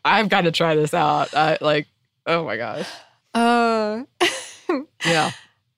I've 0.08 0.28
got 0.28 0.42
to 0.42 0.50
try 0.50 0.74
this 0.74 0.94
out. 0.94 1.34
I, 1.34 1.58
like, 1.60 1.86
oh 2.26 2.44
my 2.44 2.56
gosh. 2.56 2.88
Uh, 3.34 4.02
yeah. 5.04 5.30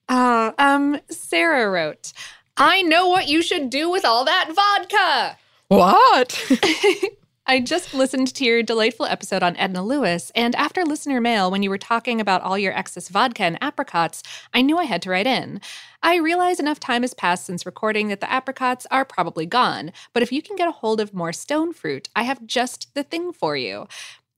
Uh, 0.08 0.52
um, 0.58 1.00
Sarah 1.10 1.70
wrote, 1.70 2.12
I 2.56 2.82
know 2.82 3.08
what 3.08 3.28
you 3.28 3.42
should 3.42 3.70
do 3.70 3.90
with 3.90 4.04
all 4.04 4.24
that 4.24 4.50
vodka. 4.54 5.38
What? 5.68 6.42
I 7.46 7.58
just 7.58 7.94
listened 7.94 8.32
to 8.34 8.44
your 8.44 8.62
delightful 8.62 9.06
episode 9.06 9.42
on 9.42 9.56
Edna 9.56 9.82
Lewis, 9.82 10.30
and 10.36 10.54
after 10.54 10.84
listener 10.84 11.20
mail, 11.20 11.50
when 11.50 11.64
you 11.64 11.70
were 11.70 11.78
talking 11.78 12.20
about 12.20 12.42
all 12.42 12.56
your 12.56 12.72
excess 12.72 13.08
vodka 13.08 13.42
and 13.42 13.58
apricots, 13.60 14.22
I 14.54 14.62
knew 14.62 14.78
I 14.78 14.84
had 14.84 15.02
to 15.02 15.10
write 15.10 15.26
in. 15.26 15.60
I 16.00 16.16
realize 16.16 16.60
enough 16.60 16.78
time 16.78 17.02
has 17.02 17.12
passed 17.12 17.46
since 17.46 17.66
recording 17.66 18.06
that 18.06 18.20
the 18.20 18.30
apricots 18.30 18.86
are 18.90 19.04
probably 19.04 19.46
gone, 19.46 19.90
but 20.12 20.22
if 20.22 20.30
you 20.30 20.42
can 20.42 20.54
get 20.54 20.68
a 20.68 20.72
hold 20.72 21.00
of 21.00 21.12
more 21.12 21.32
stone 21.32 21.72
fruit, 21.72 22.08
I 22.14 22.22
have 22.22 22.46
just 22.46 22.94
the 22.94 23.02
thing 23.02 23.32
for 23.32 23.56
you. 23.56 23.88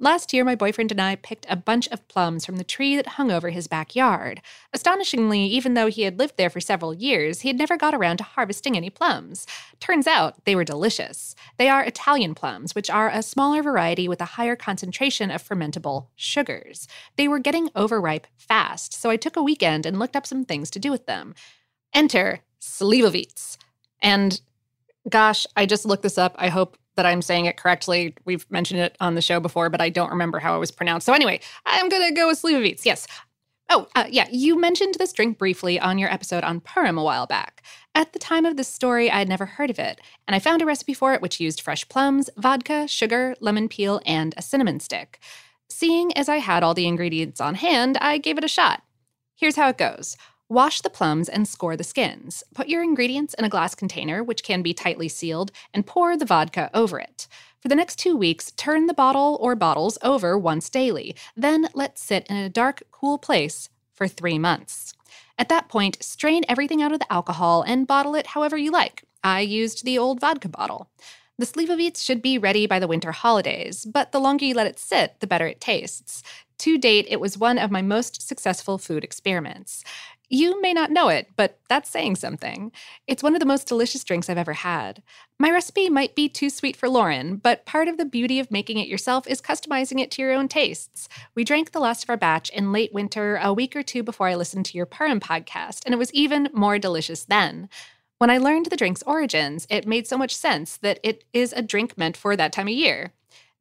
Last 0.02 0.32
year, 0.32 0.44
my 0.44 0.56
boyfriend 0.56 0.90
and 0.90 1.00
I 1.00 1.14
picked 1.14 1.46
a 1.48 1.54
bunch 1.54 1.86
of 1.92 2.08
plums 2.08 2.44
from 2.44 2.56
the 2.56 2.64
tree 2.64 2.96
that 2.96 3.06
hung 3.06 3.30
over 3.30 3.50
his 3.50 3.68
backyard. 3.68 4.42
Astonishingly, 4.72 5.46
even 5.46 5.74
though 5.74 5.86
he 5.86 6.02
had 6.02 6.18
lived 6.18 6.36
there 6.36 6.50
for 6.50 6.58
several 6.58 6.92
years, 6.92 7.42
he 7.42 7.48
had 7.48 7.56
never 7.56 7.76
got 7.76 7.94
around 7.94 8.16
to 8.16 8.24
harvesting 8.24 8.76
any 8.76 8.90
plums. 8.90 9.46
Turns 9.78 10.08
out 10.08 10.44
they 10.44 10.56
were 10.56 10.64
delicious. 10.64 11.36
They 11.56 11.68
are 11.68 11.84
Italian 11.84 12.34
plums, 12.34 12.74
which 12.74 12.90
are 12.90 13.10
a 13.10 13.22
smaller 13.22 13.62
variety 13.62 14.08
with 14.08 14.20
a 14.20 14.34
higher 14.34 14.56
concentration 14.56 15.30
of 15.30 15.40
fermentable 15.40 16.08
sugars. 16.16 16.88
They 17.16 17.28
were 17.28 17.38
getting 17.38 17.70
overripe 17.76 18.26
fast, 18.36 18.92
so 18.92 19.08
I 19.08 19.16
took 19.16 19.36
a 19.36 19.42
weekend 19.42 19.86
and 19.86 20.00
looked 20.00 20.16
up 20.16 20.26
some 20.26 20.44
things 20.44 20.68
to 20.70 20.80
do 20.80 20.90
with 20.90 21.06
them. 21.06 21.32
Enter 21.94 22.40
Slivovitz. 22.60 23.56
And 24.00 24.40
gosh, 25.08 25.46
I 25.56 25.64
just 25.64 25.86
looked 25.86 26.02
this 26.02 26.18
up. 26.18 26.34
I 26.38 26.48
hope 26.48 26.76
that 26.96 27.06
I'm 27.06 27.22
saying 27.22 27.46
it 27.46 27.56
correctly. 27.56 28.14
We've 28.24 28.48
mentioned 28.50 28.80
it 28.80 28.96
on 29.00 29.14
the 29.14 29.22
show 29.22 29.40
before, 29.40 29.70
but 29.70 29.80
I 29.80 29.88
don't 29.88 30.10
remember 30.10 30.38
how 30.38 30.56
it 30.56 30.60
was 30.60 30.70
pronounced. 30.70 31.06
So 31.06 31.12
anyway, 31.12 31.40
I'm 31.66 31.88
going 31.88 32.08
to 32.08 32.14
go 32.14 32.28
with 32.28 32.40
Slivovitz. 32.40 32.84
Yes. 32.84 33.06
Oh, 33.70 33.86
uh, 33.94 34.04
yeah, 34.10 34.28
you 34.30 34.58
mentioned 34.58 34.96
this 34.98 35.12
drink 35.12 35.38
briefly 35.38 35.80
on 35.80 35.98
your 35.98 36.12
episode 36.12 36.44
on 36.44 36.60
Purim 36.60 36.98
a 36.98 37.02
while 37.02 37.26
back. 37.26 37.62
At 37.94 38.12
the 38.12 38.18
time 38.18 38.44
of 38.44 38.56
this 38.56 38.68
story, 38.68 39.10
I 39.10 39.18
had 39.18 39.28
never 39.28 39.46
heard 39.46 39.70
of 39.70 39.78
it, 39.78 40.00
and 40.26 40.34
I 40.34 40.40
found 40.40 40.60
a 40.60 40.66
recipe 40.66 40.92
for 40.92 41.14
it 41.14 41.22
which 41.22 41.40
used 41.40 41.62
fresh 41.62 41.88
plums, 41.88 42.28
vodka, 42.36 42.86
sugar, 42.86 43.34
lemon 43.40 43.68
peel, 43.68 44.00
and 44.04 44.34
a 44.36 44.42
cinnamon 44.42 44.80
stick. 44.80 45.20
Seeing 45.70 46.14
as 46.16 46.28
I 46.28 46.36
had 46.36 46.62
all 46.62 46.74
the 46.74 46.86
ingredients 46.86 47.40
on 47.40 47.54
hand, 47.54 47.96
I 48.00 48.18
gave 48.18 48.36
it 48.36 48.44
a 48.44 48.48
shot. 48.48 48.82
Here's 49.36 49.56
how 49.56 49.68
it 49.70 49.78
goes 49.78 50.16
Wash 50.52 50.82
the 50.82 50.90
plums 50.90 51.30
and 51.30 51.48
score 51.48 51.78
the 51.78 51.82
skins. 51.82 52.44
Put 52.52 52.68
your 52.68 52.82
ingredients 52.82 53.32
in 53.38 53.44
a 53.46 53.48
glass 53.48 53.74
container, 53.74 54.22
which 54.22 54.42
can 54.42 54.60
be 54.60 54.74
tightly 54.74 55.08
sealed, 55.08 55.50
and 55.72 55.86
pour 55.86 56.14
the 56.14 56.26
vodka 56.26 56.68
over 56.74 57.00
it. 57.00 57.26
For 57.60 57.68
the 57.68 57.74
next 57.74 57.98
two 57.98 58.18
weeks, 58.18 58.50
turn 58.50 58.84
the 58.84 58.92
bottle 58.92 59.38
or 59.40 59.56
bottles 59.56 59.96
over 60.02 60.36
once 60.36 60.68
daily. 60.68 61.16
Then 61.34 61.70
let 61.72 61.98
sit 61.98 62.26
in 62.26 62.36
a 62.36 62.50
dark, 62.50 62.82
cool 62.90 63.16
place 63.16 63.70
for 63.94 64.06
three 64.06 64.38
months. 64.38 64.92
At 65.38 65.48
that 65.48 65.70
point, 65.70 66.02
strain 66.02 66.44
everything 66.50 66.82
out 66.82 66.92
of 66.92 66.98
the 66.98 67.10
alcohol 67.10 67.62
and 67.62 67.86
bottle 67.86 68.14
it 68.14 68.26
however 68.26 68.58
you 68.58 68.70
like. 68.70 69.04
I 69.24 69.40
used 69.40 69.86
the 69.86 69.96
old 69.96 70.20
vodka 70.20 70.50
bottle. 70.50 70.90
The 71.38 71.46
Slivovitz 71.46 72.04
should 72.04 72.20
be 72.20 72.36
ready 72.36 72.66
by 72.66 72.78
the 72.78 72.86
winter 72.86 73.10
holidays, 73.10 73.86
but 73.86 74.12
the 74.12 74.20
longer 74.20 74.44
you 74.44 74.54
let 74.54 74.66
it 74.66 74.78
sit, 74.78 75.18
the 75.20 75.26
better 75.26 75.46
it 75.46 75.62
tastes. 75.62 76.22
To 76.58 76.78
date, 76.78 77.06
it 77.08 77.18
was 77.18 77.36
one 77.36 77.58
of 77.58 77.72
my 77.72 77.82
most 77.82 78.22
successful 78.22 78.78
food 78.78 79.02
experiments. 79.02 79.82
You 80.34 80.62
may 80.62 80.72
not 80.72 80.90
know 80.90 81.10
it, 81.10 81.28
but 81.36 81.58
that's 81.68 81.90
saying 81.90 82.16
something. 82.16 82.72
It's 83.06 83.22
one 83.22 83.34
of 83.34 83.40
the 83.40 83.44
most 83.44 83.68
delicious 83.68 84.02
drinks 84.02 84.30
I've 84.30 84.38
ever 84.38 84.54
had. 84.54 85.02
My 85.38 85.50
recipe 85.50 85.90
might 85.90 86.14
be 86.14 86.26
too 86.26 86.48
sweet 86.48 86.74
for 86.74 86.88
Lauren, 86.88 87.36
but 87.36 87.66
part 87.66 87.86
of 87.86 87.98
the 87.98 88.06
beauty 88.06 88.40
of 88.40 88.50
making 88.50 88.78
it 88.78 88.88
yourself 88.88 89.28
is 89.28 89.42
customizing 89.42 90.00
it 90.00 90.10
to 90.12 90.22
your 90.22 90.32
own 90.32 90.48
tastes. 90.48 91.06
We 91.34 91.44
drank 91.44 91.72
the 91.72 91.80
last 91.80 92.04
of 92.04 92.08
our 92.08 92.16
batch 92.16 92.48
in 92.48 92.72
late 92.72 92.94
winter, 92.94 93.38
a 93.42 93.52
week 93.52 93.76
or 93.76 93.82
two 93.82 94.02
before 94.02 94.26
I 94.26 94.34
listened 94.34 94.64
to 94.66 94.76
your 94.78 94.86
Purim 94.86 95.20
podcast, 95.20 95.82
and 95.84 95.92
it 95.92 95.98
was 95.98 96.10
even 96.14 96.48
more 96.54 96.78
delicious 96.78 97.24
then. 97.24 97.68
When 98.16 98.30
I 98.30 98.38
learned 98.38 98.66
the 98.66 98.76
drink's 98.76 99.02
origins, 99.02 99.66
it 99.68 99.86
made 99.86 100.06
so 100.06 100.16
much 100.16 100.34
sense 100.34 100.78
that 100.78 100.98
it 101.02 101.24
is 101.34 101.52
a 101.52 101.60
drink 101.60 101.98
meant 101.98 102.16
for 102.16 102.36
that 102.36 102.54
time 102.54 102.68
of 102.68 102.72
year. 102.72 103.12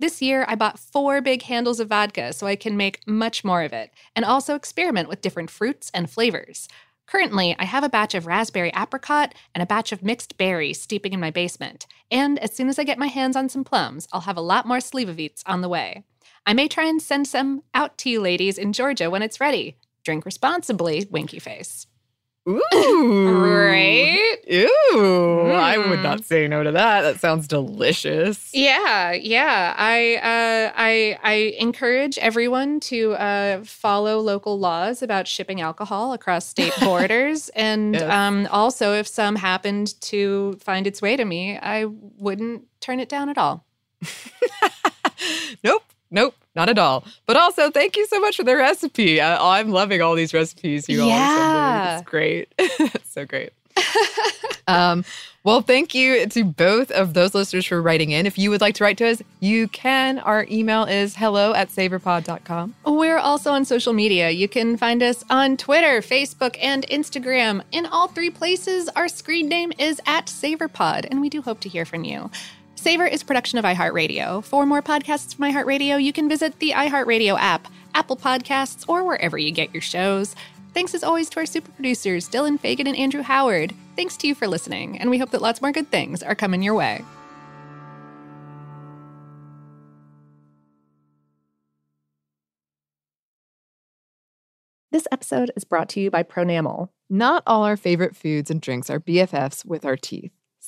This 0.02 0.20
year, 0.20 0.46
I 0.48 0.56
bought 0.56 0.80
four 0.80 1.22
big 1.22 1.44
handles 1.44 1.80
of 1.80 1.90
vodka 1.90 2.34
so 2.34 2.48
I 2.48 2.56
can 2.56 2.76
make 2.76 3.08
much 3.08 3.44
more 3.44 3.62
of 3.62 3.72
it 3.72 3.92
and 4.16 4.26
also 4.26 4.56
experiment 4.56 5.08
with 5.08 5.22
different 5.22 5.52
fruits 5.52 5.92
and 5.94 6.10
flavors. 6.10 6.68
Currently, 7.06 7.56
I 7.60 7.66
have 7.66 7.84
a 7.84 7.90
batch 7.90 8.16
of 8.16 8.26
raspberry 8.26 8.72
apricot 8.76 9.36
and 9.54 9.62
a 9.62 9.68
batch 9.68 9.92
of 9.92 10.02
mixed 10.02 10.40
berry 10.40 10.74
steeping 10.74 11.14
in 11.14 11.20
my 11.20 11.30
basement. 11.30 11.86
And 12.10 12.40
as 12.40 12.52
soon 12.52 12.68
as 12.68 12.80
I 12.80 12.84
get 12.84 12.98
my 12.98 13.10
hands 13.10 13.36
on 13.36 13.48
some 13.48 13.64
plums, 13.64 14.08
I'll 14.12 14.22
have 14.22 14.38
a 14.38 14.42
lot 14.42 14.66
more 14.66 14.78
Slivovitz 14.78 15.44
on 15.46 15.62
the 15.62 15.70
way. 15.70 16.04
I 16.48 16.54
may 16.54 16.68
try 16.68 16.86
and 16.86 17.00
send 17.00 17.28
some 17.28 17.62
out 17.76 18.00
to 18.00 18.10
you 18.10 18.22
ladies 18.22 18.58
in 18.58 18.74
Georgia 18.74 19.12
when 19.12 19.22
it's 19.22 19.40
ready. 19.40 19.78
Drink 20.04 20.26
responsibly, 20.26 21.08
winky 21.12 21.38
face. 21.38 21.86
Ooh. 22.48 23.46
right? 23.66 24.38
Ooh. 24.52 24.82
Mm. 24.94 25.54
I 25.54 25.78
would 25.78 26.02
not 26.02 26.20
mm. 26.20 26.24
say 26.26 26.48
no 26.48 26.64
to 26.64 26.72
that. 26.72 27.02
That 27.02 27.20
sounds 27.20 27.48
delicious. 27.48 28.50
Yeah, 28.54 29.12
yeah. 29.12 29.76
I 29.78 30.16
uh, 30.16 30.74
I 30.76 31.18
I 31.24 31.34
encourage 31.60 32.18
everyone 32.18 32.80
to 32.82 33.14
uh, 33.14 33.64
follow 33.64 34.20
local 34.20 34.60
laws 34.60 35.02
about 35.02 35.28
shipping 35.28 35.62
alcohol 35.62 36.14
across 36.14 36.48
state 36.48 36.74
borders. 36.80 37.50
and 37.50 37.94
yes. 37.96 38.12
um, 38.12 38.48
also 38.52 38.94
if 38.94 39.08
some 39.08 39.36
happened 39.36 40.00
to 40.02 40.54
find 40.60 40.88
its 40.88 41.02
way 41.02 41.16
to 41.16 41.26
me, 41.26 41.58
I 41.58 41.86
wouldn't 41.86 42.66
turn 42.80 43.00
it 43.00 43.10
down 43.10 43.30
at 43.30 43.38
all. 43.38 43.66
nope. 45.64 45.84
Nope, 46.12 46.36
not 46.56 46.70
at 46.70 46.78
all. 46.78 47.06
But 47.26 47.38
also, 47.38 47.72
thank 47.72 47.96
you 47.96 48.06
so 48.08 48.20
much 48.20 48.36
for 48.36 48.44
the 48.44 48.56
recipe. 48.56 49.22
I, 49.22 49.60
am 49.60 49.72
loving 49.72 50.02
all 50.02 50.14
these 50.14 50.34
recipes 50.34 50.90
you 50.90 51.04
yeah. 51.06 51.96
send. 51.96 52.02
It's 52.02 52.10
great. 52.10 52.54
so 53.06 53.26
great. 53.26 53.54
um, 54.68 55.06
well, 55.44 55.62
thank 55.62 55.96
you 55.96 56.28
to 56.28 56.44
both 56.44 56.92
of 56.92 57.16
those 57.16 57.34
listeners 57.34 57.66
for 57.66 57.82
writing 57.82 58.12
in. 58.12 58.28
If 58.28 58.38
you 58.38 58.52
would 58.52 58.62
like 58.62 58.76
to 58.76 58.84
write 58.84 58.98
to 59.00 59.08
us, 59.08 59.24
you 59.40 59.68
can. 59.70 60.20
Our 60.20 60.46
email 60.52 60.84
is 60.84 61.16
hello 61.16 61.54
at 61.54 61.70
savorpod.com. 61.70 62.76
We're 62.86 63.18
also 63.18 63.52
on 63.52 63.66
social 63.66 63.94
media. 63.94 64.30
You 64.30 64.48
can 64.48 64.78
find 64.78 65.02
us 65.02 65.24
on 65.32 65.58
Twitter, 65.58 66.02
Facebook, 66.02 66.58
and 66.62 66.86
Instagram. 66.90 67.64
In 67.72 67.88
all 67.88 68.08
three 68.08 68.30
places, 68.30 68.88
our 68.90 69.08
screen 69.08 69.50
name 69.50 69.72
is 69.80 70.00
at 70.06 70.28
Savorpod, 70.28 71.08
and 71.10 71.22
we 71.22 71.30
do 71.30 71.42
hope 71.42 71.60
to 71.62 71.70
hear 71.70 71.86
from 71.86 72.04
you. 72.04 72.30
Savor 72.82 73.06
is 73.06 73.22
production 73.22 73.60
of 73.60 73.66
iHeartRadio. 73.66 74.44
For 74.44 74.66
more 74.66 74.82
podcasts 74.82 75.36
from 75.36 75.46
iHeartRadio, 75.46 76.04
you 76.04 76.12
can 76.12 76.28
visit 76.28 76.58
the 76.58 76.72
iHeartRadio 76.72 77.38
app, 77.38 77.68
Apple 77.94 78.18
Podcasts, 78.18 78.90
or 78.90 79.04
wherever 79.04 79.38
you 79.38 79.52
get 79.52 79.72
your 79.72 79.82
shows. 79.82 80.36
Thanks 80.74 80.96
as 80.96 81.04
always 81.04 81.30
to 81.30 81.42
our 81.42 81.46
super 81.46 81.72
producers, 81.74 82.28
Dylan 82.28 82.60
Fagan 82.60 82.88
and 82.88 82.98
Andrew 82.98 83.22
Howard. 83.22 83.76
Thanks 83.96 84.18
to 84.18 84.28
you 84.28 84.34
for 84.34 84.48
listening, 84.48 84.98
and 84.98 85.12
we 85.12 85.20
hope 85.20 85.30
that 85.30 85.44
lots 85.44 85.62
more 85.62 85.72
good 85.72 85.92
things 85.92 86.24
are 86.24 86.34
coming 86.34 86.64
your 86.64 86.74
way. 86.74 87.06
This 94.92 95.08
episode 95.12 95.52
is 95.56 95.66
brought 95.66 95.90
to 95.90 96.00
you 96.00 96.10
by 96.10 96.24
Pronamel. 96.24 96.90
Not 97.12 97.44
all 97.46 97.64
our 97.64 97.78
favorite 97.78 98.16
foods 98.16 98.50
and 98.50 98.60
drinks 98.60 98.90
are 98.90 99.00
BFFs 99.00 99.64
with 99.64 99.86
our 99.86 99.96
teeth. 99.96 100.32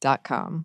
dot 0.00 0.24
com. 0.24 0.64